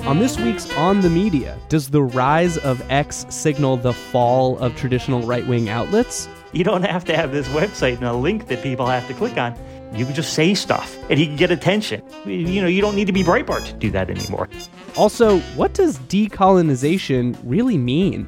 On 0.07 0.19
this 0.19 0.39
week's 0.39 0.71
On 0.77 1.01
the 1.01 1.09
Media, 1.09 1.59
does 1.71 1.89
the 1.89 2.03
rise 2.03 2.59
of 2.59 2.83
X 2.91 3.25
signal 3.31 3.79
the 3.79 3.95
fall 3.95 4.59
of 4.59 4.77
traditional 4.77 5.23
right 5.23 5.47
wing 5.47 5.71
outlets? 5.71 6.29
You 6.53 6.65
don't 6.65 6.85
have 6.85 7.05
to 7.07 7.17
have 7.17 7.33
this 7.33 7.49
website 7.49 7.97
and 7.97 8.05
a 8.05 8.13
link 8.13 8.49
that 8.49 8.63
people 8.63 8.85
have 8.87 9.07
to 9.09 9.15
click 9.15 9.39
on. 9.39 9.55
You 9.95 10.05
can 10.05 10.15
just 10.15 10.35
say 10.35 10.53
stuff 10.53 10.99
and 11.09 11.19
you 11.19 11.25
can 11.25 11.37
get 11.37 11.51
attention. 11.51 12.03
You 12.27 12.61
know, 12.61 12.69
you 12.69 12.83
don't 12.83 12.95
need 12.95 13.07
to 13.07 13.13
be 13.13 13.25
Breitbart 13.25 13.65
to 13.67 13.73
do 13.73 13.91
that 13.93 14.11
anymore. 14.11 14.51
Also, 14.99 15.39
what 15.55 15.75
does 15.75 15.97
decolonization 16.11 17.39
really 17.45 17.79
mean? 17.79 18.27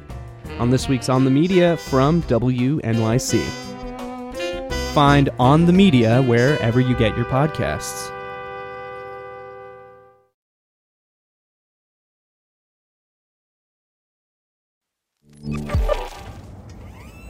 On 0.57 0.69
this 0.69 0.87
week's 0.87 1.09
On 1.09 1.25
the 1.25 1.29
Media 1.29 1.75
from 1.75 2.23
WNYC. 2.23 3.43
Find 4.93 5.29
On 5.37 5.65
the 5.65 5.73
Media 5.73 6.21
wherever 6.21 6.79
you 6.79 6.95
get 6.95 7.17
your 7.17 7.25
podcasts. 7.25 8.09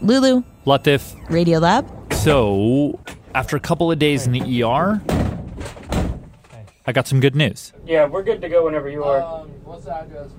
Lulu, 0.02 0.44
Latif. 0.68 1.16
Radio 1.32 1.58
Lab. 1.58 2.14
So, 2.14 3.00
after 3.34 3.58
a 3.58 3.60
couple 3.60 3.92
of 3.92 3.98
days 3.98 4.28
in 4.28 4.34
the 4.34 4.64
ER, 4.64 5.02
I 6.92 6.94
got 6.94 7.08
some 7.08 7.22
good 7.22 7.38
news. 7.38 7.72
Yeah, 7.86 8.06
we're 8.06 8.22
good 8.22 8.42
to 8.42 8.50
go 8.50 8.66
whenever 8.66 8.90
you 8.90 9.06
are. 9.06 9.22
Um, 9.22 9.48
what's 9.64 9.86
the 9.86 9.96
address? 9.96 10.30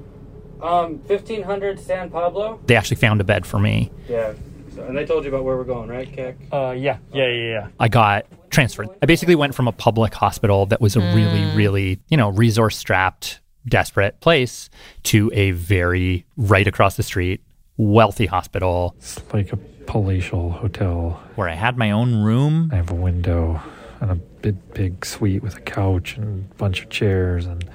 Um, 0.61 0.99
1500 1.07 1.81
San 1.81 2.11
Pablo? 2.11 2.61
They 2.67 2.77
actually 2.77 2.99
found 2.99 3.23
a 3.23 3.25
bed 3.25 3.47
for 3.47 3.59
me. 3.59 3.91
Yeah. 4.07 4.35
So, 4.75 4.85
and 4.85 4.95
they 4.95 5.07
told 5.07 5.25
you 5.25 5.31
about 5.31 5.45
where 5.45 5.57
we're 5.57 5.65
going, 5.65 5.89
right, 5.89 6.13
Keck? 6.13 6.37
Uh, 6.53 6.75
yeah, 6.77 6.99
yeah, 7.11 7.27
yeah, 7.27 7.51
yeah. 7.53 7.69
I 7.81 7.89
got 7.89 8.27
transferred. 8.51 8.91
I 9.01 9.07
basically 9.07 9.35
went 9.35 9.55
from 9.55 9.67
a 9.67 9.73
public 9.73 10.13
hospital 10.13 10.67
that 10.67 10.79
was 10.83 10.95
a 10.95 11.01
really, 11.01 11.57
really, 11.57 12.01
you 12.11 12.19
know, 12.19 12.29
resource 12.29 12.77
strapped, 12.77 13.41
desperate 13.67 14.21
place 14.21 14.69
to 15.05 15.31
a 15.33 15.53
very 15.53 16.27
right 16.37 16.67
across 16.67 16.97
the 16.97 17.03
street, 17.03 17.41
wealthy 17.79 18.27
hospital 18.27 18.95
It's 18.99 19.19
like 19.33 19.55
a 19.55 19.57
palatial 19.87 20.51
hotel. 20.51 21.19
where 21.37 21.49
I 21.49 21.55
had 21.55 21.79
my 21.79 21.93
own 21.93 22.23
room. 22.23 22.69
I 22.71 22.77
have 22.77 22.91
a 22.91 22.95
window 22.95 23.63
and 24.03 24.11
a 24.11 24.17
big, 24.17 24.75
big 24.75 25.07
suite 25.07 25.45
with 25.45 25.57
a 25.57 25.61
couch 25.61 26.17
and 26.17 26.51
a 26.51 26.55
bunch 26.57 26.83
of 26.83 26.91
chairs 26.91 27.47
and 27.47 27.71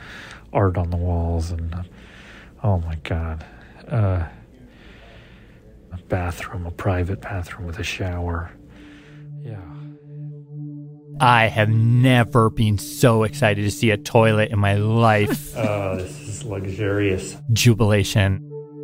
art 0.51 0.77
on 0.77 0.89
the 0.89 0.97
walls 0.97 1.51
and 1.51 1.73
oh 2.63 2.79
my 2.79 2.95
god, 3.03 3.45
uh, 3.87 4.27
a 5.93 5.97
bathroom, 6.09 6.65
a 6.65 6.71
private 6.71 7.21
bathroom 7.21 7.65
with 7.65 7.79
a 7.79 7.83
shower. 7.83 8.51
Yeah. 9.41 9.61
I 11.21 11.47
have 11.47 11.69
never 11.69 12.49
been 12.49 12.77
so 12.77 13.23
excited 13.23 13.63
to 13.63 13.71
see 13.71 13.91
a 13.91 13.97
toilet 13.97 14.51
in 14.51 14.59
my 14.59 14.75
life. 14.75 15.55
Oh, 15.57 15.95
this 15.95 16.19
is 16.19 16.43
luxurious. 16.43 17.37
Jubilation. 17.53 18.43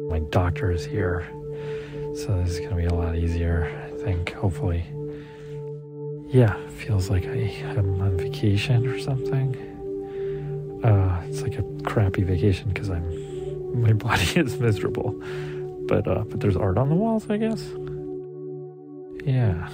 My 0.10 0.20
doctor 0.32 0.72
is 0.72 0.86
here, 0.86 1.28
so 2.16 2.42
this 2.42 2.54
is 2.54 2.60
gonna 2.62 2.78
be 2.78 2.86
a 2.86 2.94
lot 2.94 3.16
easier. 3.16 3.70
I 3.86 4.04
think, 4.04 4.32
hopefully. 4.34 4.86
Yeah, 6.34 6.58
feels 6.70 7.12
like 7.12 7.28
I 7.28 7.38
am 7.78 8.02
on 8.02 8.18
vacation 8.18 8.88
or 8.88 8.98
something. 8.98 9.56
Uh, 10.84 11.22
it's 11.28 11.44
like 11.44 11.60
a 11.60 11.64
crappy 11.84 12.24
vacation 12.24 12.70
because 12.70 12.90
I'm 12.90 13.80
my 13.80 13.94
body 14.08 14.40
is 14.40 14.58
miserable, 14.58 15.12
but 15.88 16.08
uh, 16.08 16.24
but 16.24 16.40
there's 16.40 16.58
art 16.58 16.80
on 16.80 16.90
the 16.90 16.96
walls, 16.96 17.30
I 17.30 17.38
guess. 17.38 17.64
Yeah, 19.24 19.70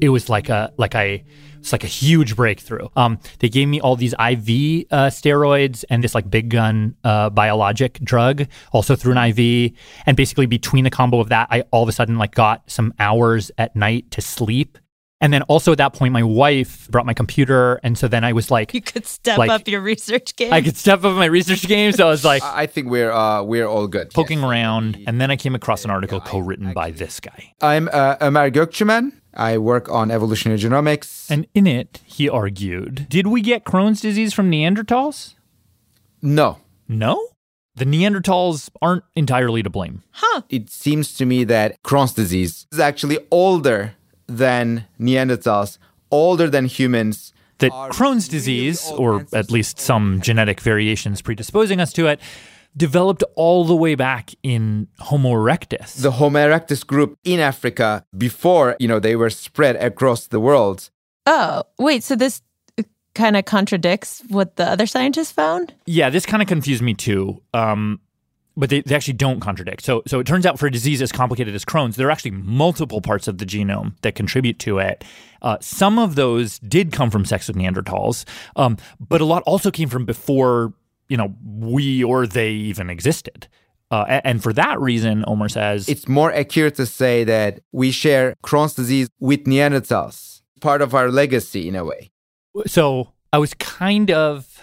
it 0.00 0.08
was 0.08 0.30
like 0.30 0.48
a 0.48 0.72
like 0.78 0.94
I 0.94 1.22
it's 1.60 1.72
like 1.72 1.84
a 1.84 1.86
huge 1.86 2.34
breakthrough. 2.34 2.88
Um, 2.96 3.18
they 3.40 3.50
gave 3.50 3.68
me 3.68 3.78
all 3.78 3.94
these 3.94 4.14
IV 4.14 4.88
uh, 4.90 5.10
steroids 5.10 5.84
and 5.90 6.02
this 6.02 6.14
like 6.14 6.30
big 6.30 6.48
gun 6.48 6.96
uh, 7.04 7.28
biologic 7.28 8.00
drug, 8.00 8.46
also 8.72 8.96
through 8.96 9.16
an 9.18 9.38
IV. 9.38 9.72
And 10.06 10.16
basically, 10.16 10.46
between 10.46 10.84
the 10.84 10.90
combo 10.90 11.20
of 11.20 11.28
that, 11.28 11.48
I 11.50 11.60
all 11.72 11.82
of 11.82 11.90
a 11.90 11.92
sudden 11.92 12.16
like 12.16 12.34
got 12.34 12.70
some 12.70 12.94
hours 12.98 13.50
at 13.58 13.76
night 13.76 14.10
to 14.12 14.22
sleep. 14.22 14.78
And 15.20 15.32
then 15.32 15.42
also 15.42 15.72
at 15.72 15.78
that 15.78 15.94
point, 15.94 16.12
my 16.12 16.22
wife 16.22 16.88
brought 16.90 17.06
my 17.06 17.14
computer, 17.14 17.80
and 17.82 17.96
so 17.96 18.08
then 18.08 18.24
I 18.24 18.32
was 18.32 18.50
like, 18.50 18.74
You 18.74 18.82
could 18.82 19.06
step 19.06 19.38
Like, 19.38 19.50
up 19.50 19.68
your 19.68 19.80
research 19.80 20.36
game. 20.36 20.52
I 20.52 20.60
could 20.60 20.76
step 20.76 21.04
up 21.04 21.16
my 21.16 21.26
research 21.26 21.62
game. 21.66 21.92
So 21.92 22.06
I 22.06 22.10
was 22.10 22.24
like, 22.24 22.42
I 22.42 22.66
think 22.66 22.88
we're 22.90 23.12
uh, 23.12 23.42
we're 23.42 23.66
all 23.66 23.86
good. 23.86 24.10
poking 24.10 24.42
around, 24.42 24.98
and 25.06 25.20
then 25.20 25.30
I 25.30 25.36
came 25.36 25.54
across 25.54 25.84
an 25.84 25.90
article 25.90 26.20
co-written 26.20 26.72
by 26.72 26.90
this 26.90 27.20
guy. 27.20 27.54
I'm 27.62 27.88
uh, 27.92 28.16
Ömer 28.20 28.50
Gökçümen. 28.50 29.12
I 29.36 29.58
work 29.58 29.88
on 29.88 30.10
evolutionary 30.10 30.60
genomics. 30.60 31.28
And 31.30 31.46
in 31.54 31.66
it, 31.66 32.00
he 32.04 32.28
argued, 32.28 33.08
did 33.08 33.26
we 33.26 33.40
get 33.40 33.64
Crohn's 33.64 34.00
disease 34.00 34.32
from 34.32 34.50
Neanderthals? 34.50 35.34
No. 36.22 36.58
No? 36.86 37.28
The 37.74 37.84
Neanderthals 37.84 38.70
aren't 38.80 39.02
entirely 39.16 39.62
to 39.64 39.70
blame. 39.70 40.04
Huh. 40.12 40.42
It 40.48 40.70
seems 40.70 41.14
to 41.14 41.26
me 41.26 41.42
that 41.44 41.82
Crohn's 41.82 42.12
disease 42.12 42.66
is 42.70 42.78
actually 42.78 43.18
older 43.32 43.94
than 44.26 44.86
Neanderthals, 44.98 45.78
older 46.10 46.48
than 46.48 46.66
humans. 46.66 47.32
That 47.58 47.70
Crohn's 47.70 48.26
disease, 48.26 48.90
or 48.90 49.26
at 49.32 49.50
least 49.50 49.78
some 49.78 50.20
genetic 50.20 50.60
variations 50.60 51.22
predisposing 51.22 51.80
us 51.80 51.92
to 51.92 52.08
it, 52.08 52.20
developed 52.76 53.22
all 53.36 53.64
the 53.64 53.76
way 53.76 53.94
back 53.94 54.32
in 54.42 54.88
Homo 54.98 55.30
erectus. 55.30 56.02
The 56.02 56.10
Homo 56.10 56.40
erectus 56.40 56.84
group 56.84 57.16
in 57.22 57.38
Africa 57.38 58.04
before, 58.18 58.76
you 58.80 58.88
know, 58.88 58.98
they 58.98 59.14
were 59.14 59.30
spread 59.30 59.76
across 59.76 60.26
the 60.26 60.40
world. 60.40 60.90
Oh, 61.26 61.62
wait. 61.78 62.02
So 62.02 62.16
this 62.16 62.42
kind 63.14 63.36
of 63.36 63.44
contradicts 63.44 64.22
what 64.28 64.56
the 64.56 64.68
other 64.68 64.86
scientists 64.86 65.32
found? 65.32 65.72
Yeah, 65.86 66.10
this 66.10 66.26
kind 66.26 66.42
of 66.42 66.48
confused 66.48 66.82
me 66.82 66.94
too. 66.94 67.40
Um, 67.54 68.00
but 68.56 68.70
they, 68.70 68.82
they 68.82 68.94
actually 68.94 69.14
don't 69.14 69.40
contradict. 69.40 69.84
So, 69.84 70.02
so 70.06 70.20
it 70.20 70.26
turns 70.26 70.46
out 70.46 70.58
for 70.58 70.66
a 70.66 70.70
disease 70.70 71.02
as 71.02 71.12
complicated 71.12 71.54
as 71.54 71.64
Crohn's, 71.64 71.96
there 71.96 72.08
are 72.08 72.10
actually 72.10 72.32
multiple 72.32 73.00
parts 73.00 73.28
of 73.28 73.38
the 73.38 73.46
genome 73.46 73.94
that 74.02 74.14
contribute 74.14 74.58
to 74.60 74.78
it. 74.78 75.04
Uh, 75.42 75.58
some 75.60 75.98
of 75.98 76.14
those 76.14 76.58
did 76.60 76.92
come 76.92 77.10
from 77.10 77.24
sex 77.24 77.48
with 77.48 77.56
Neanderthals, 77.56 78.24
um, 78.56 78.76
but 79.00 79.20
a 79.20 79.24
lot 79.24 79.42
also 79.44 79.70
came 79.70 79.88
from 79.88 80.04
before 80.04 80.72
you 81.08 81.16
know 81.16 81.34
we 81.44 82.02
or 82.02 82.26
they 82.26 82.50
even 82.50 82.88
existed. 82.88 83.48
Uh, 83.90 84.20
and 84.24 84.42
for 84.42 84.52
that 84.52 84.80
reason, 84.80 85.24
Omer 85.26 85.48
says 85.48 85.88
It's 85.88 86.08
more 86.08 86.32
accurate 86.32 86.74
to 86.76 86.86
say 86.86 87.22
that 87.24 87.60
we 87.70 87.90
share 87.90 88.34
Crohn's 88.42 88.74
disease 88.74 89.08
with 89.20 89.44
Neanderthals, 89.44 90.40
part 90.60 90.80
of 90.80 90.94
our 90.94 91.10
legacy 91.10 91.68
in 91.68 91.76
a 91.76 91.84
way. 91.84 92.10
so. 92.66 93.10
I 93.32 93.38
was 93.38 93.52
kind 93.54 94.12
of 94.12 94.53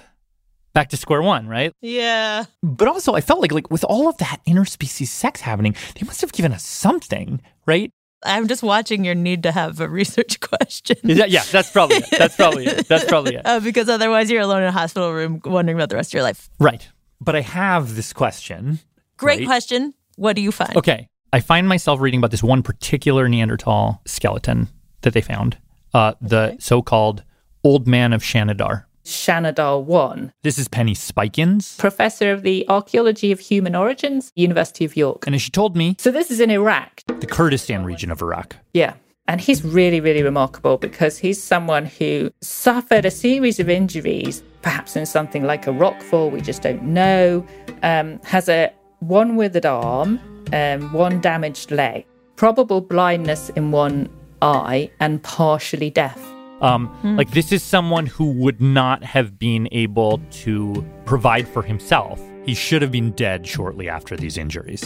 back 0.73 0.89
to 0.89 0.97
square 0.97 1.21
one, 1.21 1.47
right? 1.47 1.73
Yeah. 1.81 2.45
But 2.63 2.87
also, 2.87 3.13
I 3.13 3.21
felt 3.21 3.41
like 3.41 3.51
like 3.51 3.69
with 3.71 3.83
all 3.83 4.07
of 4.07 4.17
that 4.17 4.39
interspecies 4.47 5.07
sex 5.07 5.41
happening, 5.41 5.75
they 5.99 6.05
must 6.05 6.21
have 6.21 6.31
given 6.31 6.51
us 6.53 6.63
something, 6.63 7.41
right? 7.65 7.91
I'm 8.23 8.47
just 8.47 8.61
watching 8.61 9.03
your 9.03 9.15
need 9.15 9.43
to 9.43 9.51
have 9.51 9.79
a 9.79 9.89
research 9.89 10.39
question. 10.41 10.97
Is 11.03 11.17
that- 11.17 11.31
yeah, 11.31 11.43
that's 11.51 11.71
probably 11.71 11.97
it. 11.97 12.09
That's 12.11 12.35
probably 12.35 12.65
it. 12.67 12.87
That's 12.87 13.05
probably 13.05 13.35
it. 13.35 13.41
Uh, 13.45 13.59
because 13.59 13.89
otherwise, 13.89 14.29
you're 14.29 14.41
alone 14.41 14.61
in 14.61 14.67
a 14.67 14.71
hospital 14.71 15.11
room 15.11 15.41
wondering 15.43 15.77
about 15.77 15.89
the 15.89 15.95
rest 15.95 16.11
of 16.11 16.13
your 16.13 16.23
life. 16.23 16.49
Right. 16.59 16.87
But 17.19 17.35
I 17.35 17.41
have 17.41 17.95
this 17.95 18.13
question. 18.13 18.79
Great 19.17 19.39
right? 19.39 19.47
question. 19.47 19.93
What 20.15 20.35
do 20.35 20.41
you 20.41 20.51
find? 20.51 20.75
Okay. 20.77 21.07
I 21.33 21.39
find 21.39 21.67
myself 21.67 21.99
reading 22.01 22.19
about 22.19 22.31
this 22.31 22.43
one 22.43 22.61
particular 22.61 23.27
Neanderthal 23.29 24.01
skeleton 24.05 24.67
that 25.01 25.13
they 25.13 25.21
found, 25.21 25.57
uh, 25.93 26.13
the 26.21 26.57
so 26.59 26.81
called 26.81 27.23
Old 27.63 27.87
Man 27.87 28.13
of 28.13 28.21
Shanidar. 28.21 28.83
Shanidar 29.05 29.83
1, 29.83 30.31
This 30.43 30.57
is 30.59 30.67
Penny 30.67 30.93
Spikins. 30.93 31.75
professor 31.77 32.31
of 32.31 32.43
the 32.43 32.65
Archaeology 32.69 33.31
of 33.31 33.39
Human 33.39 33.75
Origins, 33.75 34.31
University 34.35 34.85
of 34.85 34.95
York. 34.95 35.25
And 35.25 35.35
as 35.35 35.41
she 35.41 35.49
told 35.51 35.75
me, 35.75 35.95
So 35.99 36.11
this 36.11 36.29
is 36.31 36.39
in 36.39 36.51
Iraq. 36.51 37.01
the 37.07 37.25
Kurdistan 37.27 37.83
region 37.83 38.11
of 38.11 38.21
Iraq. 38.21 38.55
Yeah. 38.73 38.93
And 39.27 39.39
he's 39.39 39.63
really, 39.63 40.01
really 40.01 40.23
remarkable 40.23 40.77
because 40.77 41.17
he's 41.17 41.41
someone 41.41 41.85
who 41.85 42.31
suffered 42.41 43.05
a 43.05 43.11
series 43.11 43.59
of 43.59 43.69
injuries, 43.69 44.43
perhaps 44.61 44.95
in 44.95 45.05
something 45.05 45.43
like 45.43 45.67
a 45.67 45.71
rock 45.71 46.01
fall, 46.01 46.29
we 46.29 46.41
just 46.41 46.61
don't 46.63 46.83
know, 46.83 47.45
um, 47.83 48.19
has 48.23 48.49
a 48.49 48.71
one 48.99 49.35
withered 49.35 49.65
arm, 49.65 50.19
um, 50.53 50.91
one 50.91 51.21
damaged 51.21 51.71
leg, 51.71 52.05
probable 52.35 52.81
blindness 52.81 53.49
in 53.51 53.71
one 53.71 54.09
eye, 54.41 54.89
and 54.99 55.23
partially 55.23 55.89
deaf. 55.89 56.19
Um, 56.61 56.87
Hmm. 57.01 57.17
Like, 57.17 57.31
this 57.31 57.51
is 57.51 57.63
someone 57.63 58.05
who 58.05 58.31
would 58.31 58.61
not 58.61 59.03
have 59.03 59.39
been 59.39 59.67
able 59.71 60.21
to 60.43 60.85
provide 61.05 61.47
for 61.47 61.63
himself. 61.63 62.21
He 62.45 62.53
should 62.53 62.81
have 62.81 62.91
been 62.91 63.11
dead 63.11 63.47
shortly 63.47 63.89
after 63.89 64.15
these 64.15 64.37
injuries. 64.37 64.83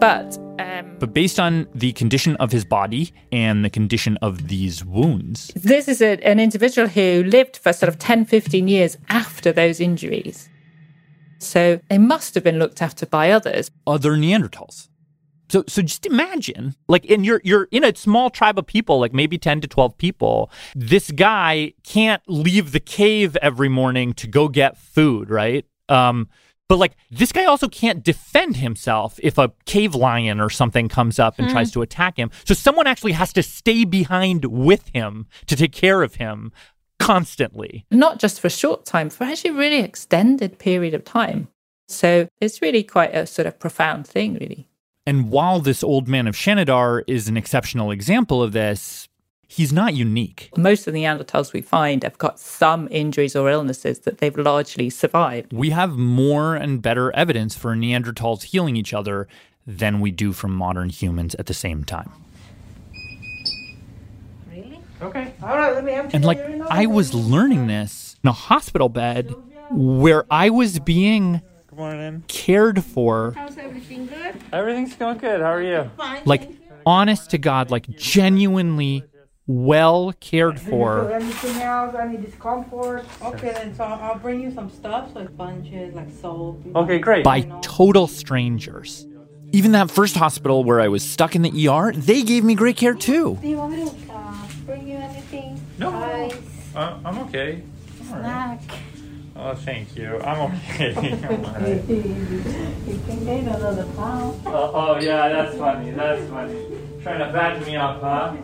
But 0.00 0.36
um, 0.58 0.96
But 0.98 1.14
based 1.14 1.38
on 1.38 1.66
the 1.74 1.92
condition 1.92 2.36
of 2.36 2.50
his 2.50 2.64
body 2.64 3.12
and 3.30 3.64
the 3.64 3.70
condition 3.70 4.16
of 4.20 4.48
these 4.48 4.84
wounds, 4.84 5.52
this 5.54 5.86
is 5.86 6.00
a, 6.02 6.18
an 6.26 6.40
individual 6.40 6.88
who 6.88 7.22
lived 7.24 7.56
for 7.56 7.72
sort 7.72 7.88
of 7.88 7.98
10, 7.98 8.24
15 8.24 8.68
years 8.68 8.98
after 9.08 9.52
those 9.52 9.80
injuries. 9.80 10.48
So 11.38 11.80
they 11.88 11.98
must 11.98 12.34
have 12.34 12.44
been 12.44 12.58
looked 12.58 12.82
after 12.82 13.06
by 13.06 13.30
others. 13.30 13.70
Other 13.86 14.12
Neanderthals. 14.16 14.88
So 15.52 15.64
so 15.68 15.82
just 15.82 16.06
imagine, 16.06 16.74
like 16.88 17.04
in 17.04 17.24
you're 17.24 17.42
you're 17.44 17.68
in 17.70 17.84
a 17.84 17.94
small 17.94 18.30
tribe 18.30 18.58
of 18.58 18.66
people, 18.66 18.98
like 18.98 19.12
maybe 19.12 19.36
10 19.36 19.60
to 19.60 19.68
12 19.68 19.98
people. 19.98 20.50
This 20.74 21.10
guy 21.10 21.74
can't 21.84 22.22
leave 22.26 22.72
the 22.72 22.80
cave 22.80 23.36
every 23.42 23.68
morning 23.68 24.14
to 24.14 24.26
go 24.26 24.48
get 24.48 24.78
food, 24.78 25.28
right? 25.28 25.66
Um 25.90 26.28
but 26.70 26.78
like 26.78 26.96
this 27.10 27.32
guy 27.32 27.44
also 27.44 27.68
can't 27.68 28.02
defend 28.02 28.56
himself 28.56 29.20
if 29.22 29.36
a 29.36 29.52
cave 29.66 29.94
lion 29.94 30.40
or 30.40 30.48
something 30.48 30.88
comes 30.88 31.18
up 31.18 31.38
and 31.38 31.48
Hmm. 31.48 31.52
tries 31.52 31.70
to 31.72 31.82
attack 31.82 32.16
him. 32.18 32.30
So 32.46 32.54
someone 32.54 32.86
actually 32.86 33.12
has 33.12 33.30
to 33.34 33.42
stay 33.42 33.84
behind 33.84 34.46
with 34.46 34.88
him 34.94 35.26
to 35.48 35.54
take 35.56 35.72
care 35.72 36.02
of 36.02 36.14
him 36.14 36.50
constantly. 36.98 37.84
not 37.90 38.18
just 38.18 38.40
for 38.40 38.46
a 38.46 38.50
short 38.50 38.86
time, 38.86 39.10
for 39.10 39.24
actually 39.24 39.50
a 39.50 39.54
really 39.54 39.80
extended 39.80 40.58
period 40.58 40.94
of 40.94 41.04
time. 41.04 41.48
So 41.88 42.28
it's 42.40 42.62
really 42.62 42.84
quite 42.84 43.14
a 43.14 43.26
sort 43.26 43.46
of 43.46 43.58
profound 43.58 44.06
thing, 44.06 44.34
really. 44.34 44.68
And 45.04 45.30
while 45.30 45.58
this 45.58 45.82
old 45.82 46.06
man 46.06 46.28
of 46.28 46.36
Shanidar 46.36 47.02
is 47.08 47.26
an 47.26 47.36
exceptional 47.36 47.90
example 47.90 48.40
of 48.40 48.52
this, 48.52 49.08
he's 49.48 49.72
not 49.72 49.94
unique. 49.94 50.50
Most 50.56 50.86
of 50.86 50.94
the 50.94 51.02
Neanderthals 51.02 51.52
we 51.52 51.60
find 51.60 52.04
have 52.04 52.18
got 52.18 52.38
some 52.38 52.86
injuries 52.90 53.34
or 53.34 53.50
illnesses 53.50 54.00
that 54.00 54.18
they've 54.18 54.36
largely 54.38 54.90
survived. 54.90 55.52
We 55.52 55.70
have 55.70 55.96
more 55.96 56.54
and 56.54 56.80
better 56.80 57.10
evidence 57.16 57.56
for 57.56 57.74
Neanderthals 57.74 58.44
healing 58.44 58.76
each 58.76 58.94
other 58.94 59.26
than 59.66 60.00
we 60.00 60.12
do 60.12 60.32
from 60.32 60.52
modern 60.52 60.88
humans 60.88 61.34
at 61.34 61.46
the 61.46 61.54
same 61.54 61.82
time. 61.82 62.10
Really? 64.50 64.80
Okay. 65.00 65.34
All 65.42 65.56
right, 65.56 65.74
let 65.74 65.84
me 65.84 65.92
empty 65.92 66.14
And 66.14 66.24
like. 66.24 66.38
I 66.70 66.86
was 66.86 67.12
learning 67.12 67.66
this 67.66 68.16
in 68.22 68.28
a 68.28 68.32
hospital 68.32 68.88
bed 68.88 69.34
where 69.70 70.24
I 70.30 70.50
was 70.50 70.78
being 70.78 71.42
Good 71.72 71.78
morning. 71.78 72.24
cared 72.28 72.84
for 72.84 73.32
How's 73.34 73.56
everything 73.56 74.04
good? 74.04 74.34
Everything's 74.52 74.94
going 74.94 75.16
good. 75.16 75.40
How 75.40 75.52
are 75.54 75.62
you? 75.62 75.90
Fine. 75.96 76.20
like 76.26 76.50
honest 76.84 77.30
to 77.30 77.38
God, 77.38 77.70
like 77.70 77.88
genuinely 77.96 79.04
well 79.46 80.12
cared 80.20 80.60
for. 80.60 81.10
anything 81.10 81.62
else? 81.62 81.94
Any 81.98 82.18
discomfort? 82.18 83.06
Okay, 83.22 83.54
then 83.54 83.74
so 83.74 83.84
I'll 83.84 84.18
bring 84.18 84.42
you 84.42 84.50
some 84.52 84.68
stuff 84.68 85.14
like 85.14 85.30
sponges, 85.30 85.94
like 85.94 86.10
soap. 86.10 86.60
you 86.66 86.72
know. 86.72 86.80
Okay, 86.80 86.98
great. 86.98 87.24
by 87.24 87.40
total 87.62 88.06
strangers. 88.06 89.06
Even 89.52 89.72
that 89.72 89.90
first 89.90 90.14
hospital 90.14 90.64
where 90.64 90.78
I 90.78 90.88
was 90.88 91.02
stuck 91.02 91.34
in 91.34 91.40
the 91.40 91.68
ER, 91.68 91.92
they 91.92 92.22
gave 92.22 92.44
me 92.44 92.54
great 92.54 92.76
care 92.76 92.92
too. 92.92 93.38
Do 93.40 93.48
you 93.48 93.56
want 93.56 93.72
me 93.72 93.88
to 93.88 94.12
uh, 94.12 94.46
bring 94.66 94.86
you 94.86 94.98
anything? 94.98 95.58
No. 95.78 95.90
Uh, 96.74 96.98
I'm 97.02 97.18
okay. 97.20 97.62
snack. 98.04 98.60
Oh, 99.34 99.54
thank 99.54 99.96
you. 99.96 100.20
I'm 100.20 100.52
okay. 100.52 100.94
I'm 101.28 101.44
all 101.44 101.52
right. 101.54 101.88
you 101.88 103.00
can 103.06 103.24
get 103.24 103.44
another 103.44 103.86
pound. 103.96 104.40
Oh, 104.46 104.70
oh, 104.74 105.00
yeah, 105.00 105.28
that's 105.28 105.56
funny. 105.56 105.90
That's 105.92 106.28
funny. 106.28 106.66
Trying 107.02 107.18
to 107.18 107.32
fatten 107.32 107.64
me 107.64 107.76
up, 107.76 108.00
huh? 108.00 108.36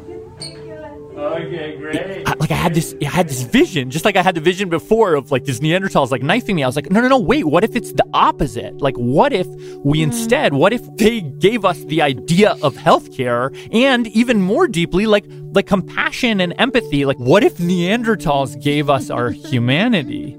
Okay, 1.18 1.76
great. 1.76 2.28
I, 2.28 2.34
like 2.34 2.52
I 2.52 2.54
had 2.54 2.74
this, 2.74 2.94
I 3.02 3.06
had 3.06 3.28
this 3.28 3.42
vision, 3.42 3.90
just 3.90 4.04
like 4.04 4.14
I 4.14 4.22
had 4.22 4.36
the 4.36 4.40
vision 4.40 4.68
before 4.68 5.14
of 5.14 5.32
like 5.32 5.44
this 5.44 5.58
Neanderthals 5.58 6.10
like 6.10 6.22
knifing 6.22 6.54
me. 6.54 6.62
I 6.62 6.66
was 6.66 6.76
like, 6.76 6.90
no, 6.92 7.00
no, 7.00 7.08
no, 7.08 7.18
wait. 7.18 7.44
What 7.44 7.64
if 7.64 7.74
it's 7.74 7.92
the 7.92 8.06
opposite? 8.14 8.80
Like, 8.80 8.96
what 8.96 9.32
if 9.32 9.46
we 9.84 9.98
mm. 9.98 10.04
instead? 10.04 10.54
What 10.54 10.72
if 10.72 10.82
they 10.96 11.20
gave 11.20 11.64
us 11.64 11.82
the 11.84 12.02
idea 12.02 12.56
of 12.62 12.76
healthcare 12.76 13.56
and 13.72 14.06
even 14.08 14.40
more 14.40 14.68
deeply, 14.68 15.06
like 15.06 15.24
like 15.28 15.66
compassion 15.66 16.40
and 16.40 16.54
empathy? 16.58 17.04
Like, 17.04 17.18
what 17.18 17.42
if 17.42 17.58
Neanderthals 17.58 18.60
gave 18.62 18.88
us 18.88 19.10
our 19.10 19.30
humanity? 19.50 20.38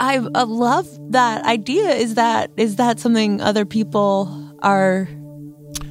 I 0.00 0.16
uh, 0.18 0.46
love 0.46 0.88
that 1.12 1.44
idea. 1.44 1.90
Is 1.90 2.14
that 2.14 2.50
is 2.56 2.76
that 2.76 2.98
something 2.98 3.40
other 3.40 3.64
people 3.64 4.28
are 4.62 5.08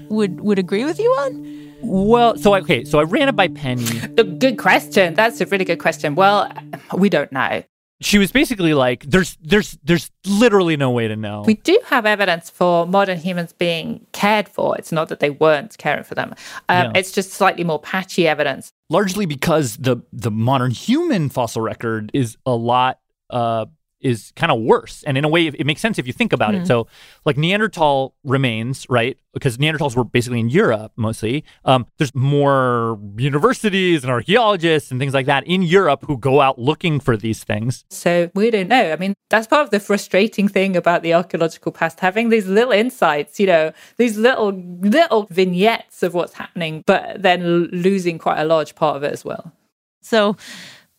would 0.09 0.41
would 0.41 0.59
agree 0.59 0.83
with 0.83 0.99
you 0.99 1.09
on? 1.11 1.57
Well, 1.81 2.35
so 2.37 2.53
I, 2.53 2.59
okay, 2.59 2.83
so 2.83 2.99
I 2.99 3.03
ran 3.03 3.29
it 3.29 3.35
by 3.37 3.47
Penny. 3.47 3.85
A 4.17 4.23
good 4.23 4.57
question. 4.57 5.13
That's 5.13 5.39
a 5.39 5.45
really 5.45 5.63
good 5.63 5.79
question. 5.79 6.13
Well, 6.15 6.51
we 6.93 7.07
don't 7.07 7.31
know. 7.31 7.63
She 8.01 8.17
was 8.17 8.31
basically 8.31 8.73
like, 8.73 9.03
"There's, 9.03 9.37
there's, 9.41 9.77
there's 9.83 10.09
literally 10.25 10.75
no 10.75 10.89
way 10.91 11.07
to 11.07 11.15
know." 11.15 11.43
We 11.45 11.53
do 11.53 11.79
have 11.85 12.05
evidence 12.05 12.49
for 12.49 12.85
modern 12.87 13.17
humans 13.17 13.53
being 13.53 14.05
cared 14.11 14.49
for. 14.49 14.77
It's 14.77 14.91
not 14.91 15.07
that 15.09 15.19
they 15.19 15.29
weren't 15.29 15.77
caring 15.77 16.03
for 16.03 16.15
them. 16.15 16.33
Um, 16.67 16.85
Yeah. 16.87 16.91
It's 16.95 17.11
just 17.11 17.31
slightly 17.31 17.63
more 17.63 17.79
patchy 17.79 18.27
evidence. 18.27 18.73
largely 18.89 19.25
because 19.25 19.77
the 19.77 19.97
the 20.11 20.31
modern 20.31 20.71
human 20.71 21.29
fossil 21.29 21.61
record 21.61 22.09
is 22.13 22.37
a 22.45 22.55
lot 22.55 22.99
uh 23.29 23.65
is 24.01 24.31
kind 24.35 24.51
of 24.51 24.59
worse 24.61 25.03
and 25.03 25.17
in 25.17 25.25
a 25.25 25.27
way 25.29 25.47
it 25.47 25.65
makes 25.65 25.81
sense 25.81 25.99
if 25.99 26.07
you 26.07 26.13
think 26.13 26.31
about 26.33 26.53
Hmm. 26.55 26.61
it 26.61 26.67
so 26.67 26.87
like 27.25 27.37
neanderthal 27.37 28.13
remains 28.23 28.85
right 28.89 29.17
because 29.33 29.57
neanderthals 29.57 29.95
were 29.95 30.03
basically 30.05 30.39
in 30.39 30.49
europe 30.49 30.91
mostly 30.95 31.43
um, 31.65 31.85
there's 31.97 32.15
more 32.15 32.97
universities 33.17 34.03
and 34.03 34.11
archaeologists 34.11 34.91
and 34.91 34.99
things 34.99 35.13
like 35.13 35.25
that 35.25 35.45
in 35.47 35.61
europe 35.61 36.03
who 36.07 36.17
go 36.17 36.41
out 36.41 36.57
looking 36.59 36.99
for 36.99 37.17
these 37.17 37.43
things 37.43 37.83
So 37.89 38.31
we 38.33 38.49
don't 38.51 38.69
know. 38.69 38.91
I 38.93 38.95
mean, 38.95 39.13
that's 39.29 39.47
part 39.47 39.63
of 39.63 39.69
the 39.71 39.79
frustrating 39.79 40.47
thing 40.47 40.75
about 40.75 41.03
the 41.03 41.13
archaeological 41.13 41.71
past, 41.71 41.99
having 41.99 42.29
these 42.29 42.47
little 42.47 42.71
insights, 42.71 43.39
you 43.39 43.45
know, 43.47 43.71
these 43.97 44.17
little 44.17 44.51
little 44.81 45.27
vignettes 45.29 46.01
of 46.03 46.13
what's 46.13 46.33
happening, 46.33 46.83
but 46.85 47.21
then 47.21 47.41
losing 47.71 48.17
quite 48.17 48.39
a 48.39 48.45
large 48.45 48.73
part 48.75 48.95
of 48.95 49.03
it 49.03 49.11
as 49.13 49.23
well. 49.25 49.51
So 50.01 50.35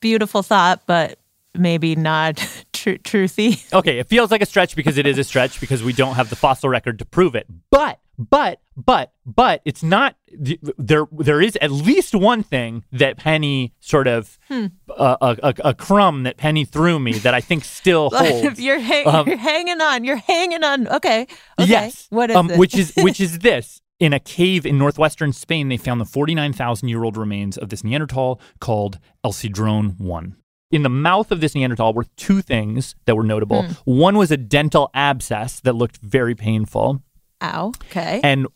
beautiful 0.00 0.42
thought, 0.42 0.82
but 0.86 1.18
maybe 1.54 1.96
not 1.96 2.38
tr- 2.82 3.00
truthy. 3.02 3.72
okay 3.78 3.98
it 3.98 4.08
feels 4.08 4.30
like 4.30 4.42
a 4.42 4.46
stretch 4.46 4.74
because 4.76 4.96
it 4.98 5.06
is 5.06 5.18
a 5.18 5.24
stretch 5.24 5.60
because 5.60 5.82
we 5.82 5.92
don't 5.92 6.14
have 6.14 6.30
the 6.30 6.36
fossil 6.36 6.68
record 6.68 6.98
to 6.98 7.04
prove 7.04 7.34
it 7.34 7.46
but 7.70 7.98
but 8.18 8.60
but 8.76 9.12
but 9.24 9.62
it's 9.64 9.82
not 9.82 10.14
th- 10.44 10.60
there 10.78 11.06
there 11.12 11.40
is 11.40 11.56
at 11.60 11.70
least 11.70 12.14
one 12.14 12.42
thing 12.42 12.84
that 12.92 13.16
penny 13.16 13.72
sort 13.80 14.06
of 14.06 14.38
Hmm. 14.48 14.66
uh, 14.90 15.16
a, 15.20 15.36
a, 15.42 15.54
a 15.70 15.74
crumb 15.74 16.22
that 16.24 16.36
penny 16.36 16.64
threw 16.64 16.98
me 16.98 17.12
that 17.14 17.34
i 17.34 17.40
think 17.40 17.64
still 17.64 18.10
holds 18.14 18.60
you're, 18.60 18.78
hang- 18.80 19.06
Um, 19.06 19.26
you're 19.26 19.36
hanging 19.36 19.80
on. 19.80 20.04
You're 20.04 20.16
hanging 20.16 20.62
on. 20.64 20.86
Okay. 20.88 21.22
okay. 21.58 21.70
Yes. 21.70 22.06
What 22.10 22.30
is 22.30 22.36
um, 22.36 22.50
it? 22.50 22.58
which 22.58 22.74
is 22.76 22.92
which 22.98 23.20
is 23.20 23.38
this. 23.40 23.80
In 23.98 24.12
a 24.14 24.20
cave 24.20 24.64
in 24.64 24.78
northwestern 24.78 25.32
Spain, 25.32 25.68
they 25.68 25.76
found 25.76 26.00
the 26.00 26.04
49,000 26.06 26.88
year 26.88 27.04
old 27.04 27.16
remains 27.18 27.58
of 27.58 27.68
this 27.68 27.84
Neanderthal 27.84 28.40
called 28.58 28.98
El 29.24 29.32
Sidrón 29.32 29.98
1. 30.00 30.36
In 30.70 30.82
the 30.84 30.88
mouth 30.88 31.32
of 31.32 31.40
this 31.40 31.54
Neanderthal 31.54 31.92
were 31.94 32.04
two 32.16 32.42
things 32.42 32.94
that 33.06 33.16
were 33.16 33.24
notable. 33.24 33.62
Hmm. 33.64 33.72
One 33.84 34.16
was 34.18 34.30
a 34.30 34.36
dental 34.36 34.88
abscess 34.94 35.60
that 35.60 35.72
looked 35.74 35.96
very 35.98 36.34
painful. 36.34 37.02
Ow. 37.42 37.72
Okay. 37.90 38.20
And 38.22 38.46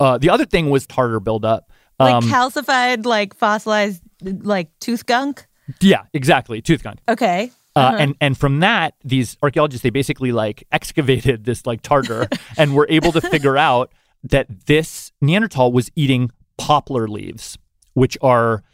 uh, 0.00 0.18
the 0.18 0.30
other 0.30 0.44
thing 0.46 0.70
was 0.70 0.86
tartar 0.86 1.20
buildup. 1.20 1.70
like 2.00 2.14
Um, 2.14 2.24
calcified, 2.24 3.04
like 3.06 3.34
fossilized, 3.36 4.02
like 4.22 4.70
tooth 4.80 5.06
gunk. 5.06 5.46
yeah, 5.80 6.02
exactly. 6.12 6.60
Tooth 6.60 6.82
gunk. 6.82 6.98
Okay. 7.08 7.50
Uh, 7.76 7.78
Uh-huh. 7.80 7.96
and 8.00 8.14
and 8.20 8.36
from 8.36 8.58
that, 8.60 8.94
these 9.04 9.36
archaeologists 9.42 9.82
they 9.84 9.90
basically 9.90 10.32
like 10.32 10.64
excavated 10.72 11.44
this 11.44 11.66
like 11.66 11.82
tartar 11.82 12.26
and 12.58 12.74
were 12.74 12.86
able 12.90 13.12
to 13.12 13.20
figure 13.20 13.56
out 13.56 13.92
that 14.24 14.46
this 14.66 15.12
Neanderthal 15.20 15.70
was 15.72 15.88
eating 15.94 16.30
poplar 16.58 17.06
leaves, 17.06 17.56
which 17.94 18.18
are 18.22 18.64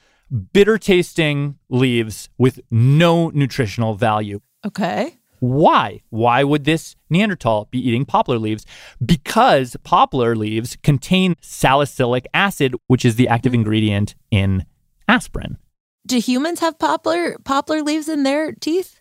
bitter 0.52 0.78
tasting 0.78 1.58
leaves 1.68 2.28
with 2.38 2.60
no 2.70 3.30
nutritional 3.30 3.94
value. 3.94 4.40
Okay. 4.64 5.18
Why? 5.40 6.02
Why 6.10 6.44
would 6.44 6.64
this 6.64 6.96
Neanderthal 7.10 7.68
be 7.70 7.78
eating 7.78 8.04
poplar 8.04 8.38
leaves? 8.38 8.64
Because 9.04 9.76
poplar 9.84 10.34
leaves 10.34 10.76
contain 10.82 11.36
salicylic 11.40 12.26
acid, 12.32 12.74
which 12.86 13.04
is 13.04 13.16
the 13.16 13.28
active 13.28 13.54
ingredient 13.54 14.14
in 14.30 14.64
aspirin. 15.08 15.58
Do 16.06 16.18
humans 16.18 16.60
have 16.60 16.78
poplar 16.78 17.36
poplar 17.44 17.82
leaves 17.82 18.08
in 18.08 18.22
their 18.22 18.52
teeth? 18.52 19.00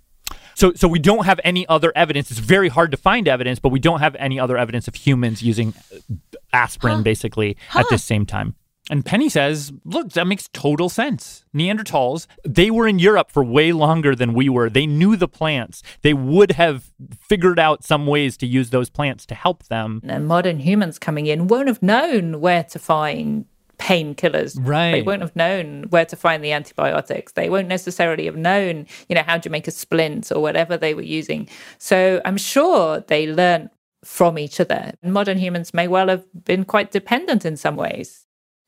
So, 0.55 0.73
so 0.73 0.87
we 0.87 0.99
don't 0.99 1.25
have 1.25 1.39
any 1.43 1.67
other 1.67 1.91
evidence. 1.95 2.31
It's 2.31 2.39
very 2.39 2.69
hard 2.69 2.91
to 2.91 2.97
find 2.97 3.27
evidence, 3.27 3.59
but 3.59 3.69
we 3.69 3.79
don't 3.79 3.99
have 3.99 4.15
any 4.15 4.39
other 4.39 4.57
evidence 4.57 4.87
of 4.87 4.95
humans 4.95 5.43
using 5.43 5.73
uh, 5.93 5.97
aspirin, 6.53 7.03
basically, 7.03 7.57
at 7.73 7.87
the 7.89 7.97
same 7.97 8.25
time. 8.25 8.55
And 8.89 9.03
Penny 9.03 9.29
says, 9.29 9.73
look, 9.83 10.11
that 10.11 10.27
makes 10.27 10.47
total 10.53 10.89
sense. 10.89 11.43
Neanderthals, 11.55 12.27
they 12.43 12.69
were 12.69 12.87
in 12.87 12.99
Europe 12.99 13.31
for 13.31 13.43
way 13.43 13.71
longer 13.71 14.15
than 14.15 14.33
we 14.33 14.47
were. 14.47 14.69
They 14.69 14.85
knew 14.85 15.15
the 15.15 15.27
plants. 15.27 15.81
They 16.03 16.13
would 16.13 16.51
have 16.51 16.91
figured 17.19 17.57
out 17.57 17.83
some 17.83 18.05
ways 18.05 18.37
to 18.37 18.45
use 18.45 18.69
those 18.69 18.91
plants 18.91 19.25
to 19.27 19.35
help 19.35 19.63
them. 19.65 20.01
And 20.03 20.27
modern 20.27 20.59
humans 20.59 20.99
coming 20.99 21.25
in 21.25 21.47
won't 21.47 21.67
have 21.67 21.81
known 21.81 22.41
where 22.41 22.63
to 22.65 22.77
find 22.77 23.45
painkillers. 23.77 24.57
Right. 24.61 24.91
They 24.91 25.01
won't 25.01 25.21
have 25.21 25.35
known 25.35 25.85
where 25.89 26.05
to 26.05 26.15
find 26.15 26.43
the 26.43 26.51
antibiotics. 26.51 27.33
They 27.33 27.49
won't 27.49 27.67
necessarily 27.67 28.25
have 28.25 28.37
known, 28.37 28.85
you 29.09 29.15
know, 29.15 29.23
how 29.23 29.37
to 29.39 29.49
make 29.49 29.67
a 29.67 29.71
splint 29.71 30.31
or 30.31 30.41
whatever 30.41 30.77
they 30.77 30.93
were 30.93 31.01
using. 31.01 31.49
So 31.77 32.21
I'm 32.23 32.37
sure 32.37 33.01
they 33.07 33.27
learned 33.27 33.71
from 34.03 34.37
each 34.37 34.59
other. 34.59 34.93
Modern 35.03 35.39
humans 35.39 35.73
may 35.73 35.87
well 35.87 36.07
have 36.07 36.23
been 36.45 36.63
quite 36.63 36.91
dependent 36.91 37.43
in 37.45 37.57
some 37.57 37.75
ways. 37.75 38.24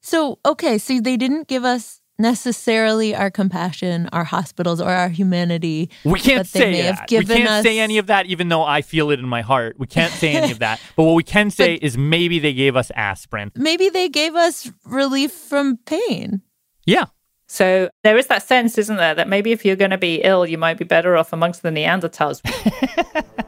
So, 0.07 0.39
okay, 0.45 0.77
so 0.77 1.01
they 1.01 1.17
didn't 1.17 1.49
give 1.49 1.65
us 1.65 1.99
necessarily 2.17 3.13
our 3.13 3.29
compassion, 3.29 4.07
our 4.13 4.23
hospitals, 4.23 4.79
or 4.79 4.89
our 4.89 5.09
humanity. 5.09 5.89
We 6.05 6.21
can't 6.21 6.47
but 6.47 6.53
they 6.53 6.59
say 6.61 6.71
may 6.71 6.81
that. 6.83 7.09
have 7.09 7.09
We 7.11 7.25
can't 7.25 7.49
us 7.49 7.63
say 7.63 7.77
any 7.79 7.97
of 7.97 8.07
that, 8.07 8.25
even 8.27 8.47
though 8.47 8.63
I 8.63 8.83
feel 8.83 9.11
it 9.11 9.19
in 9.19 9.27
my 9.27 9.41
heart. 9.41 9.75
We 9.77 9.85
can't 9.85 10.13
say 10.13 10.31
any 10.31 10.53
of 10.53 10.59
that. 10.59 10.79
But 10.95 11.03
what 11.03 11.15
we 11.15 11.23
can 11.23 11.51
say 11.51 11.73
is 11.73 11.97
maybe 11.97 12.39
they 12.39 12.53
gave 12.53 12.77
us 12.77 12.89
aspirin. 12.95 13.51
maybe 13.53 13.89
they 13.89 14.07
gave 14.07 14.33
us 14.33 14.71
relief 14.85 15.33
from 15.33 15.75
pain. 15.85 16.41
Yeah. 16.85 17.07
So 17.47 17.89
there 18.05 18.17
is 18.17 18.27
that 18.27 18.43
sense, 18.43 18.77
isn't 18.77 18.95
there, 18.95 19.13
that 19.13 19.27
maybe 19.27 19.51
if 19.51 19.65
you're 19.65 19.75
going 19.75 19.91
to 19.91 19.97
be 19.97 20.21
ill, 20.23 20.45
you 20.45 20.57
might 20.57 20.77
be 20.77 20.85
better 20.85 21.17
off 21.17 21.33
amongst 21.33 21.63
the 21.63 21.69
Neanderthals. 21.69 22.39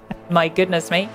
My 0.30 0.50
goodness 0.50 0.92
me. 0.92 1.08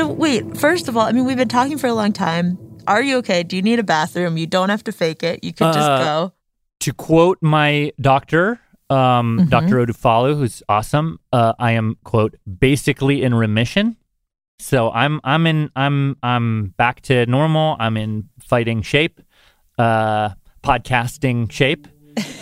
So 0.00 0.08
wait, 0.08 0.56
first 0.56 0.88
of 0.88 0.96
all, 0.96 1.02
I 1.04 1.12
mean 1.12 1.26
we've 1.26 1.36
been 1.36 1.46
talking 1.46 1.76
for 1.76 1.86
a 1.86 1.92
long 1.92 2.14
time. 2.14 2.56
Are 2.86 3.02
you 3.02 3.18
okay? 3.18 3.42
Do 3.42 3.54
you 3.54 3.60
need 3.60 3.78
a 3.78 3.82
bathroom? 3.82 4.38
You 4.38 4.46
don't 4.46 4.70
have 4.70 4.82
to 4.84 4.92
fake 4.92 5.22
it. 5.22 5.44
You 5.44 5.52
could 5.52 5.74
just 5.74 5.90
Uh, 5.90 5.98
go. 6.02 6.32
To 6.80 6.94
quote 6.94 7.36
my 7.42 7.92
doctor, 8.00 8.60
um, 8.88 9.40
Mhm. 9.40 9.50
Dr. 9.50 9.76
Odufalu, 9.76 10.38
who's 10.38 10.62
awesome, 10.70 11.20
uh, 11.34 11.52
I 11.58 11.72
am 11.72 11.98
quote 12.02 12.36
basically 12.48 13.22
in 13.22 13.34
remission. 13.34 13.98
So 14.58 14.90
I'm 14.90 15.20
I'm 15.22 15.46
in 15.46 15.68
I'm 15.76 16.16
I'm 16.22 16.72
back 16.78 17.02
to 17.02 17.26
normal. 17.26 17.76
I'm 17.78 17.98
in 17.98 18.30
fighting 18.40 18.80
shape, 18.80 19.20
uh, 19.76 20.30
podcasting 20.62 21.52
shape, 21.52 21.86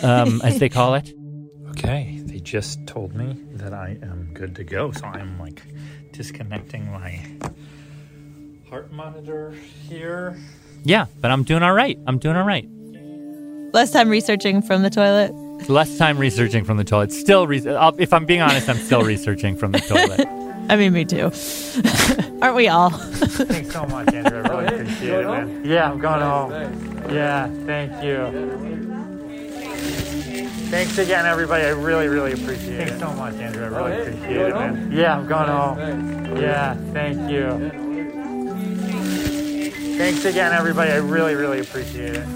um, 0.01 0.39
as 0.45 0.59
they 0.59 0.69
call 0.69 0.95
it. 0.95 1.13
Okay, 1.71 2.19
they 2.25 2.39
just 2.39 2.85
told 2.87 3.15
me 3.15 3.37
that 3.53 3.73
I 3.73 3.97
am 4.01 4.31
good 4.33 4.55
to 4.55 4.63
go, 4.65 4.91
so 4.91 5.05
I'm 5.05 5.39
like 5.39 5.61
disconnecting 6.11 6.91
my 6.91 7.19
heart 8.69 8.91
monitor 8.91 9.53
here. 9.87 10.37
Yeah, 10.83 11.05
but 11.21 11.31
I'm 11.31 11.43
doing 11.43 11.63
all 11.63 11.73
right. 11.73 11.97
I'm 12.07 12.17
doing 12.19 12.35
all 12.35 12.45
right. 12.45 12.67
Less 13.73 13.91
time 13.91 14.09
researching 14.09 14.61
from 14.61 14.81
the 14.83 14.89
toilet. 14.89 15.31
Less 15.69 15.97
time 15.97 16.17
researching 16.17 16.63
from 16.63 16.77
the 16.77 16.83
toilet. 16.83 17.11
Still, 17.11 17.45
re- 17.45 17.67
I'll, 17.67 17.95
if 17.99 18.13
I'm 18.13 18.25
being 18.25 18.41
honest, 18.41 18.69
I'm 18.69 18.77
still 18.77 19.03
researching 19.03 19.55
from 19.55 19.71
the 19.73 19.79
toilet. 19.79 20.27
I 20.69 20.75
mean, 20.75 20.93
me 20.93 21.03
too. 21.03 21.31
Aren't 22.41 22.55
we 22.55 22.67
all? 22.67 22.91
Thanks 22.91 23.71
so 23.73 23.85
much, 23.87 24.13
Andrew. 24.13 24.43
I 24.43 24.47
really 24.47 24.65
appreciate 24.67 25.19
it, 25.21 25.25
man. 25.27 25.65
Yeah, 25.65 25.91
I'm 25.91 25.99
going 25.99 26.21
home. 26.21 26.51
Yeah, 27.11 27.49
thank 27.65 28.03
you. 28.03 28.78
Thanks 30.69 30.99
again, 30.99 31.25
everybody. 31.25 31.63
I 31.63 31.69
really, 31.69 32.07
really 32.07 32.33
appreciate 32.33 32.79
it. 32.79 32.89
Thanks 32.89 32.99
so 32.99 33.11
much, 33.13 33.33
Andrew. 33.35 33.63
I 33.63 33.67
really 33.67 34.01
appreciate 34.01 34.37
it, 34.37 34.53
man. 34.53 34.91
Yeah, 34.91 35.17
I'm 35.17 35.27
going 35.27 35.47
home. 35.49 36.37
Yeah, 36.37 36.75
thank 36.93 37.31
you. 37.31 37.71
Thanks 39.97 40.25
again, 40.25 40.53
everybody. 40.53 40.91
I 40.91 40.97
really, 40.97 41.33
really 41.33 41.59
appreciate 41.59 42.15
it. 42.17 42.27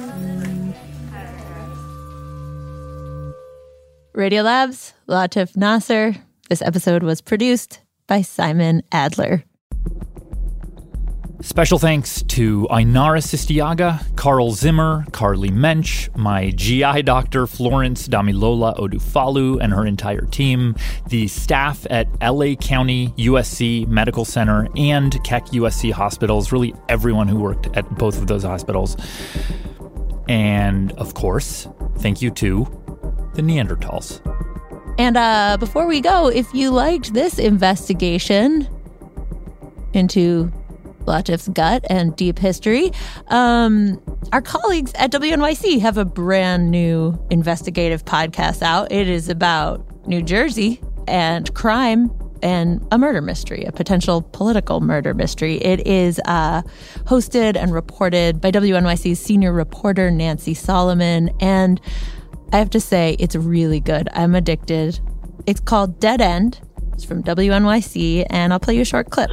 Radio 4.13 4.41
Labs, 4.41 4.93
Latif 5.07 5.55
Nasser. 5.55 6.15
This 6.49 6.61
episode 6.63 7.03
was 7.03 7.21
produced 7.21 7.81
by 8.07 8.21
Simon 8.21 8.81
Adler. 8.91 9.43
Special 11.43 11.77
thanks 11.77 12.23
to 12.23 12.65
Ainara 12.71 13.21
Sistiaga, 13.21 14.15
Carl 14.15 14.53
Zimmer, 14.53 15.05
Carly 15.11 15.51
Mensch, 15.51 16.07
my 16.15 16.51
GI 16.51 17.01
doctor 17.01 17.47
Florence 17.47 18.07
Damilola 18.07 18.77
Odufalu 18.77 19.59
and 19.61 19.73
her 19.73 19.85
entire 19.85 20.21
team, 20.21 20.73
the 21.09 21.27
staff 21.27 21.85
at 21.89 22.07
LA 22.21 22.55
County 22.55 23.09
USC 23.17 23.85
Medical 23.87 24.23
Center 24.23 24.69
and 24.77 25.21
Keck 25.25 25.47
USC 25.47 25.91
hospitals, 25.91 26.53
really 26.53 26.73
everyone 26.87 27.27
who 27.27 27.39
worked 27.39 27.67
at 27.75 27.87
both 27.97 28.17
of 28.17 28.27
those 28.27 28.43
hospitals. 28.43 28.95
And 30.29 30.93
of 30.93 31.13
course, 31.13 31.67
thank 31.97 32.21
you 32.21 32.31
to 32.31 32.63
the 33.33 33.41
Neanderthals. 33.41 34.21
And 34.97 35.17
uh, 35.17 35.57
before 35.59 35.87
we 35.87 35.99
go, 35.99 36.29
if 36.29 36.51
you 36.53 36.71
liked 36.71 37.13
this 37.13 37.37
investigation 37.37 38.69
into 39.91 40.49
Latif's 41.05 41.47
gut 41.49 41.85
and 41.89 42.15
deep 42.15 42.39
history, 42.39 42.91
um, 43.27 44.01
our 44.31 44.41
colleagues 44.41 44.93
at 44.95 45.11
WNYC 45.11 45.79
have 45.79 45.97
a 45.97 46.05
brand 46.05 46.71
new 46.71 47.17
investigative 47.29 48.05
podcast 48.05 48.61
out. 48.61 48.91
It 48.91 49.07
is 49.07 49.29
about 49.29 50.07
New 50.07 50.21
Jersey 50.21 50.81
and 51.07 51.53
crime 51.53 52.11
and 52.41 52.85
a 52.91 52.97
murder 52.97 53.21
mystery, 53.21 53.63
a 53.63 53.71
potential 53.71 54.21
political 54.21 54.81
murder 54.81 55.13
mystery. 55.13 55.55
It 55.57 55.87
is 55.87 56.19
uh, 56.25 56.61
hosted 57.05 57.55
and 57.55 57.73
reported 57.73 58.41
by 58.41 58.51
WNYC's 58.51 59.19
senior 59.19 59.53
reporter, 59.53 60.11
Nancy 60.11 60.53
Solomon. 60.53 61.29
And 61.39 61.79
I 62.51 62.57
have 62.57 62.69
to 62.71 62.81
say, 62.81 63.15
it's 63.17 63.35
really 63.35 63.79
good. 63.79 64.09
I'm 64.13 64.35
addicted. 64.35 64.99
It's 65.47 65.61
called 65.61 65.99
Dead 65.99 66.21
End. 66.21 66.59
It's 66.93 67.05
from 67.05 67.23
WNYC, 67.23 68.27
and 68.29 68.53
I'll 68.53 68.59
play 68.59 68.75
you 68.75 68.81
a 68.81 68.85
short 68.85 69.09
clip. 69.09 69.31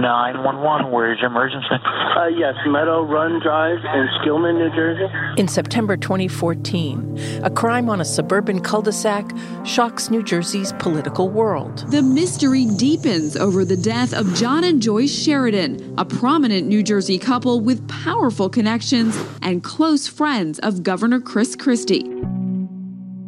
911, 0.00 0.90
where's 0.90 1.18
your 1.20 1.30
emergency? 1.30 1.66
Uh, 1.72 2.26
yes, 2.26 2.54
Meadow 2.66 3.02
Run 3.02 3.40
Drive 3.40 3.78
in 3.78 4.08
Skillman, 4.18 4.58
New 4.58 4.74
Jersey. 4.74 5.06
In 5.40 5.48
September 5.48 5.96
2014, 5.96 7.40
a 7.42 7.50
crime 7.50 7.88
on 7.88 8.00
a 8.00 8.04
suburban 8.04 8.60
cul 8.60 8.82
de 8.82 8.92
sac 8.92 9.30
shocks 9.64 10.10
New 10.10 10.22
Jersey's 10.22 10.72
political 10.74 11.28
world. 11.28 11.90
The 11.90 12.02
mystery 12.02 12.66
deepens 12.76 13.36
over 13.36 13.64
the 13.64 13.76
death 13.76 14.12
of 14.14 14.32
John 14.34 14.64
and 14.64 14.82
Joyce 14.82 15.16
Sheridan, 15.16 15.94
a 15.98 16.04
prominent 16.04 16.66
New 16.66 16.82
Jersey 16.82 17.18
couple 17.18 17.60
with 17.60 17.86
powerful 17.88 18.48
connections 18.48 19.18
and 19.42 19.62
close 19.62 20.06
friends 20.06 20.58
of 20.60 20.82
Governor 20.82 21.20
Chris 21.20 21.56
Christie. 21.56 22.04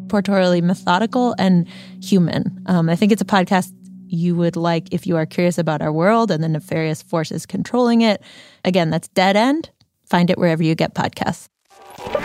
Portorially 0.07 0.63
methodical 0.63 1.35
and 1.39 1.69
human. 2.03 2.63
Um, 2.67 2.89
I 2.89 2.97
think 2.97 3.13
it's 3.13 3.23
a 3.23 3.27
podcast 3.27 3.73
you 4.13 4.35
would 4.37 4.57
like 4.57 4.93
if 4.93 5.07
you 5.07 5.17
are 5.17 5.27
curious 5.27 5.59
about 5.59 5.83
our 5.83 5.93
world 5.93 6.31
and 6.31 6.43
the 6.43 6.49
nefarious 6.49 7.03
forces 7.03 7.47
controlling 7.47 8.03
it. 8.03 8.23
Again, 8.65 8.91
that's 8.91 9.09
Dead 9.09 9.37
End. 9.37 9.71
Find 10.07 10.31
it 10.31 10.39
wherever 10.39 10.63
you 10.63 10.75
get 10.75 10.95
podcasts. 10.95 11.49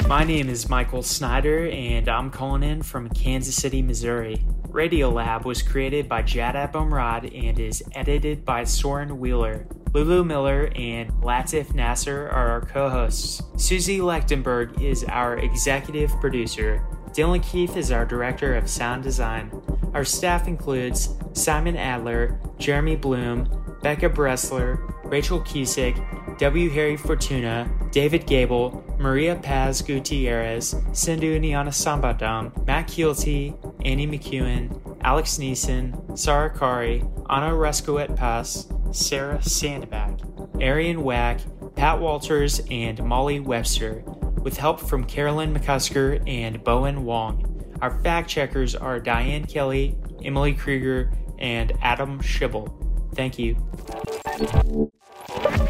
My 0.08 0.24
name 0.24 0.50
is 0.50 0.70
Michael 0.70 1.04
Snyder, 1.04 1.68
and 1.68 2.08
I'm 2.08 2.30
calling 2.30 2.64
in 2.64 2.82
from 2.82 3.10
Kansas 3.10 3.56
City, 3.56 3.82
Missouri. 3.82 4.46
Radiolab 4.68 5.46
was 5.46 5.62
created 5.62 6.08
by 6.08 6.22
Jad 6.22 6.56
Abumrad 6.56 7.32
and 7.48 7.60
is 7.60 7.84
edited 7.94 8.46
by 8.46 8.64
Soren 8.64 9.20
Wheeler. 9.20 9.68
Lulu 9.94 10.24
Miller 10.24 10.72
and 10.76 11.12
Latif 11.22 11.74
Nasser 11.74 12.28
are 12.30 12.50
our 12.50 12.62
co 12.62 12.90
hosts. 12.90 13.42
Susie 13.58 14.00
Lechtenberg 14.00 14.82
is 14.82 15.04
our 15.06 15.38
executive 15.38 16.12
producer. 16.20 16.86
Dylan 17.16 17.42
Keefe 17.42 17.78
is 17.78 17.94
our 17.94 18.06
director 18.06 18.56
of 18.56 18.70
sound 18.70 19.02
design. 19.02 19.50
Our 19.94 20.04
staff 20.04 20.50
includes 20.50 21.16
Simon 21.32 21.78
Adler, 21.78 22.38
Jeremy 22.58 22.98
Bloom, 22.98 23.48
Becca 23.82 24.10
Bressler, 24.10 24.80
Rachael 25.06 25.40
Cusick, 25.40 25.96
W. 26.40 26.70
Harry 26.72 26.98
Fortuna, 26.98 27.72
David 27.92 28.28
Gebel, 28.28 28.84
Maria 29.00 29.38
Paz 29.38 29.82
Gutierrez, 29.82 30.76
Sindhu 30.92 31.40
Niana 31.40 31.70
Sambadam, 31.70 32.52
Matt 32.68 32.90
Kielty, 32.90 33.56
Annie 33.86 34.08
McEwen, 34.08 34.98
Alex 35.00 35.38
Neason, 35.38 36.20
Sarah 36.20 36.54
Qari, 36.54 37.00
Anna 37.30 37.54
Reskowet 37.54 38.14
Pass, 38.18 38.68
Sarah 38.92 39.42
Sandbach, 39.42 40.20
Ariane 40.60 41.02
Wack, 41.02 41.40
Pat 41.76 41.98
Walters, 42.02 42.60
and 42.70 43.02
Molly 43.06 43.40
Webster, 43.40 44.04
with 44.46 44.58
help 44.58 44.80
from 44.80 45.04
Carolyn 45.04 45.54
McCusker 45.54 46.22
and 46.30 46.64
Bowen 46.64 47.04
Wong. 47.04 47.64
Our 47.82 48.00
fact 48.04 48.30
checkers 48.30 48.76
are 48.76 49.00
Diane 49.00 49.46
Kelly, 49.46 49.98
Emily 50.24 50.54
Krieger, 50.54 51.12
and 51.40 51.74
Adam 51.82 52.22
Schibel. 52.22 52.72
Thank 53.16 53.40
you. 53.40 53.58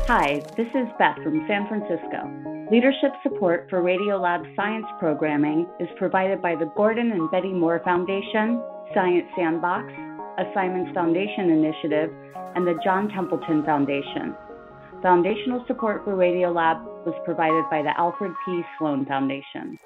Hi, 0.08 0.44
this 0.58 0.68
is 0.76 0.88
Beth 1.00 1.16
from 1.24 1.46
San 1.48 1.68
Francisco. 1.70 2.68
Leadership 2.70 3.14
support 3.24 3.68
for 3.70 3.82
Radiolab 3.82 4.54
science 4.58 4.86
programming 5.00 5.66
is 5.80 5.88
provided 5.98 6.42
by 6.42 6.56
the 6.56 6.70
Gordon 6.76 7.14
and 7.14 7.32
Betty 7.32 7.54
Moore 7.54 7.82
Foundation, 7.86 8.62
Science 8.94 9.28
Sandbox, 9.38 9.88
a 10.38 10.44
Simons 10.54 10.94
Foundation 10.94 11.50
initiative, 11.50 12.12
and 12.56 12.68
the 12.68 12.78
John 12.84 13.08
Templeton 13.08 13.64
Foundation. 13.64 14.36
Foundational 15.02 15.64
support 15.66 16.04
for 16.04 16.16
Radiolab 16.16 16.95
was 17.06 17.16
provided 17.24 17.64
by 17.70 17.82
the 17.82 17.98
Alfred 18.00 18.34
P. 18.46 18.62
Sloan 18.78 19.06
Foundation. 19.06 19.78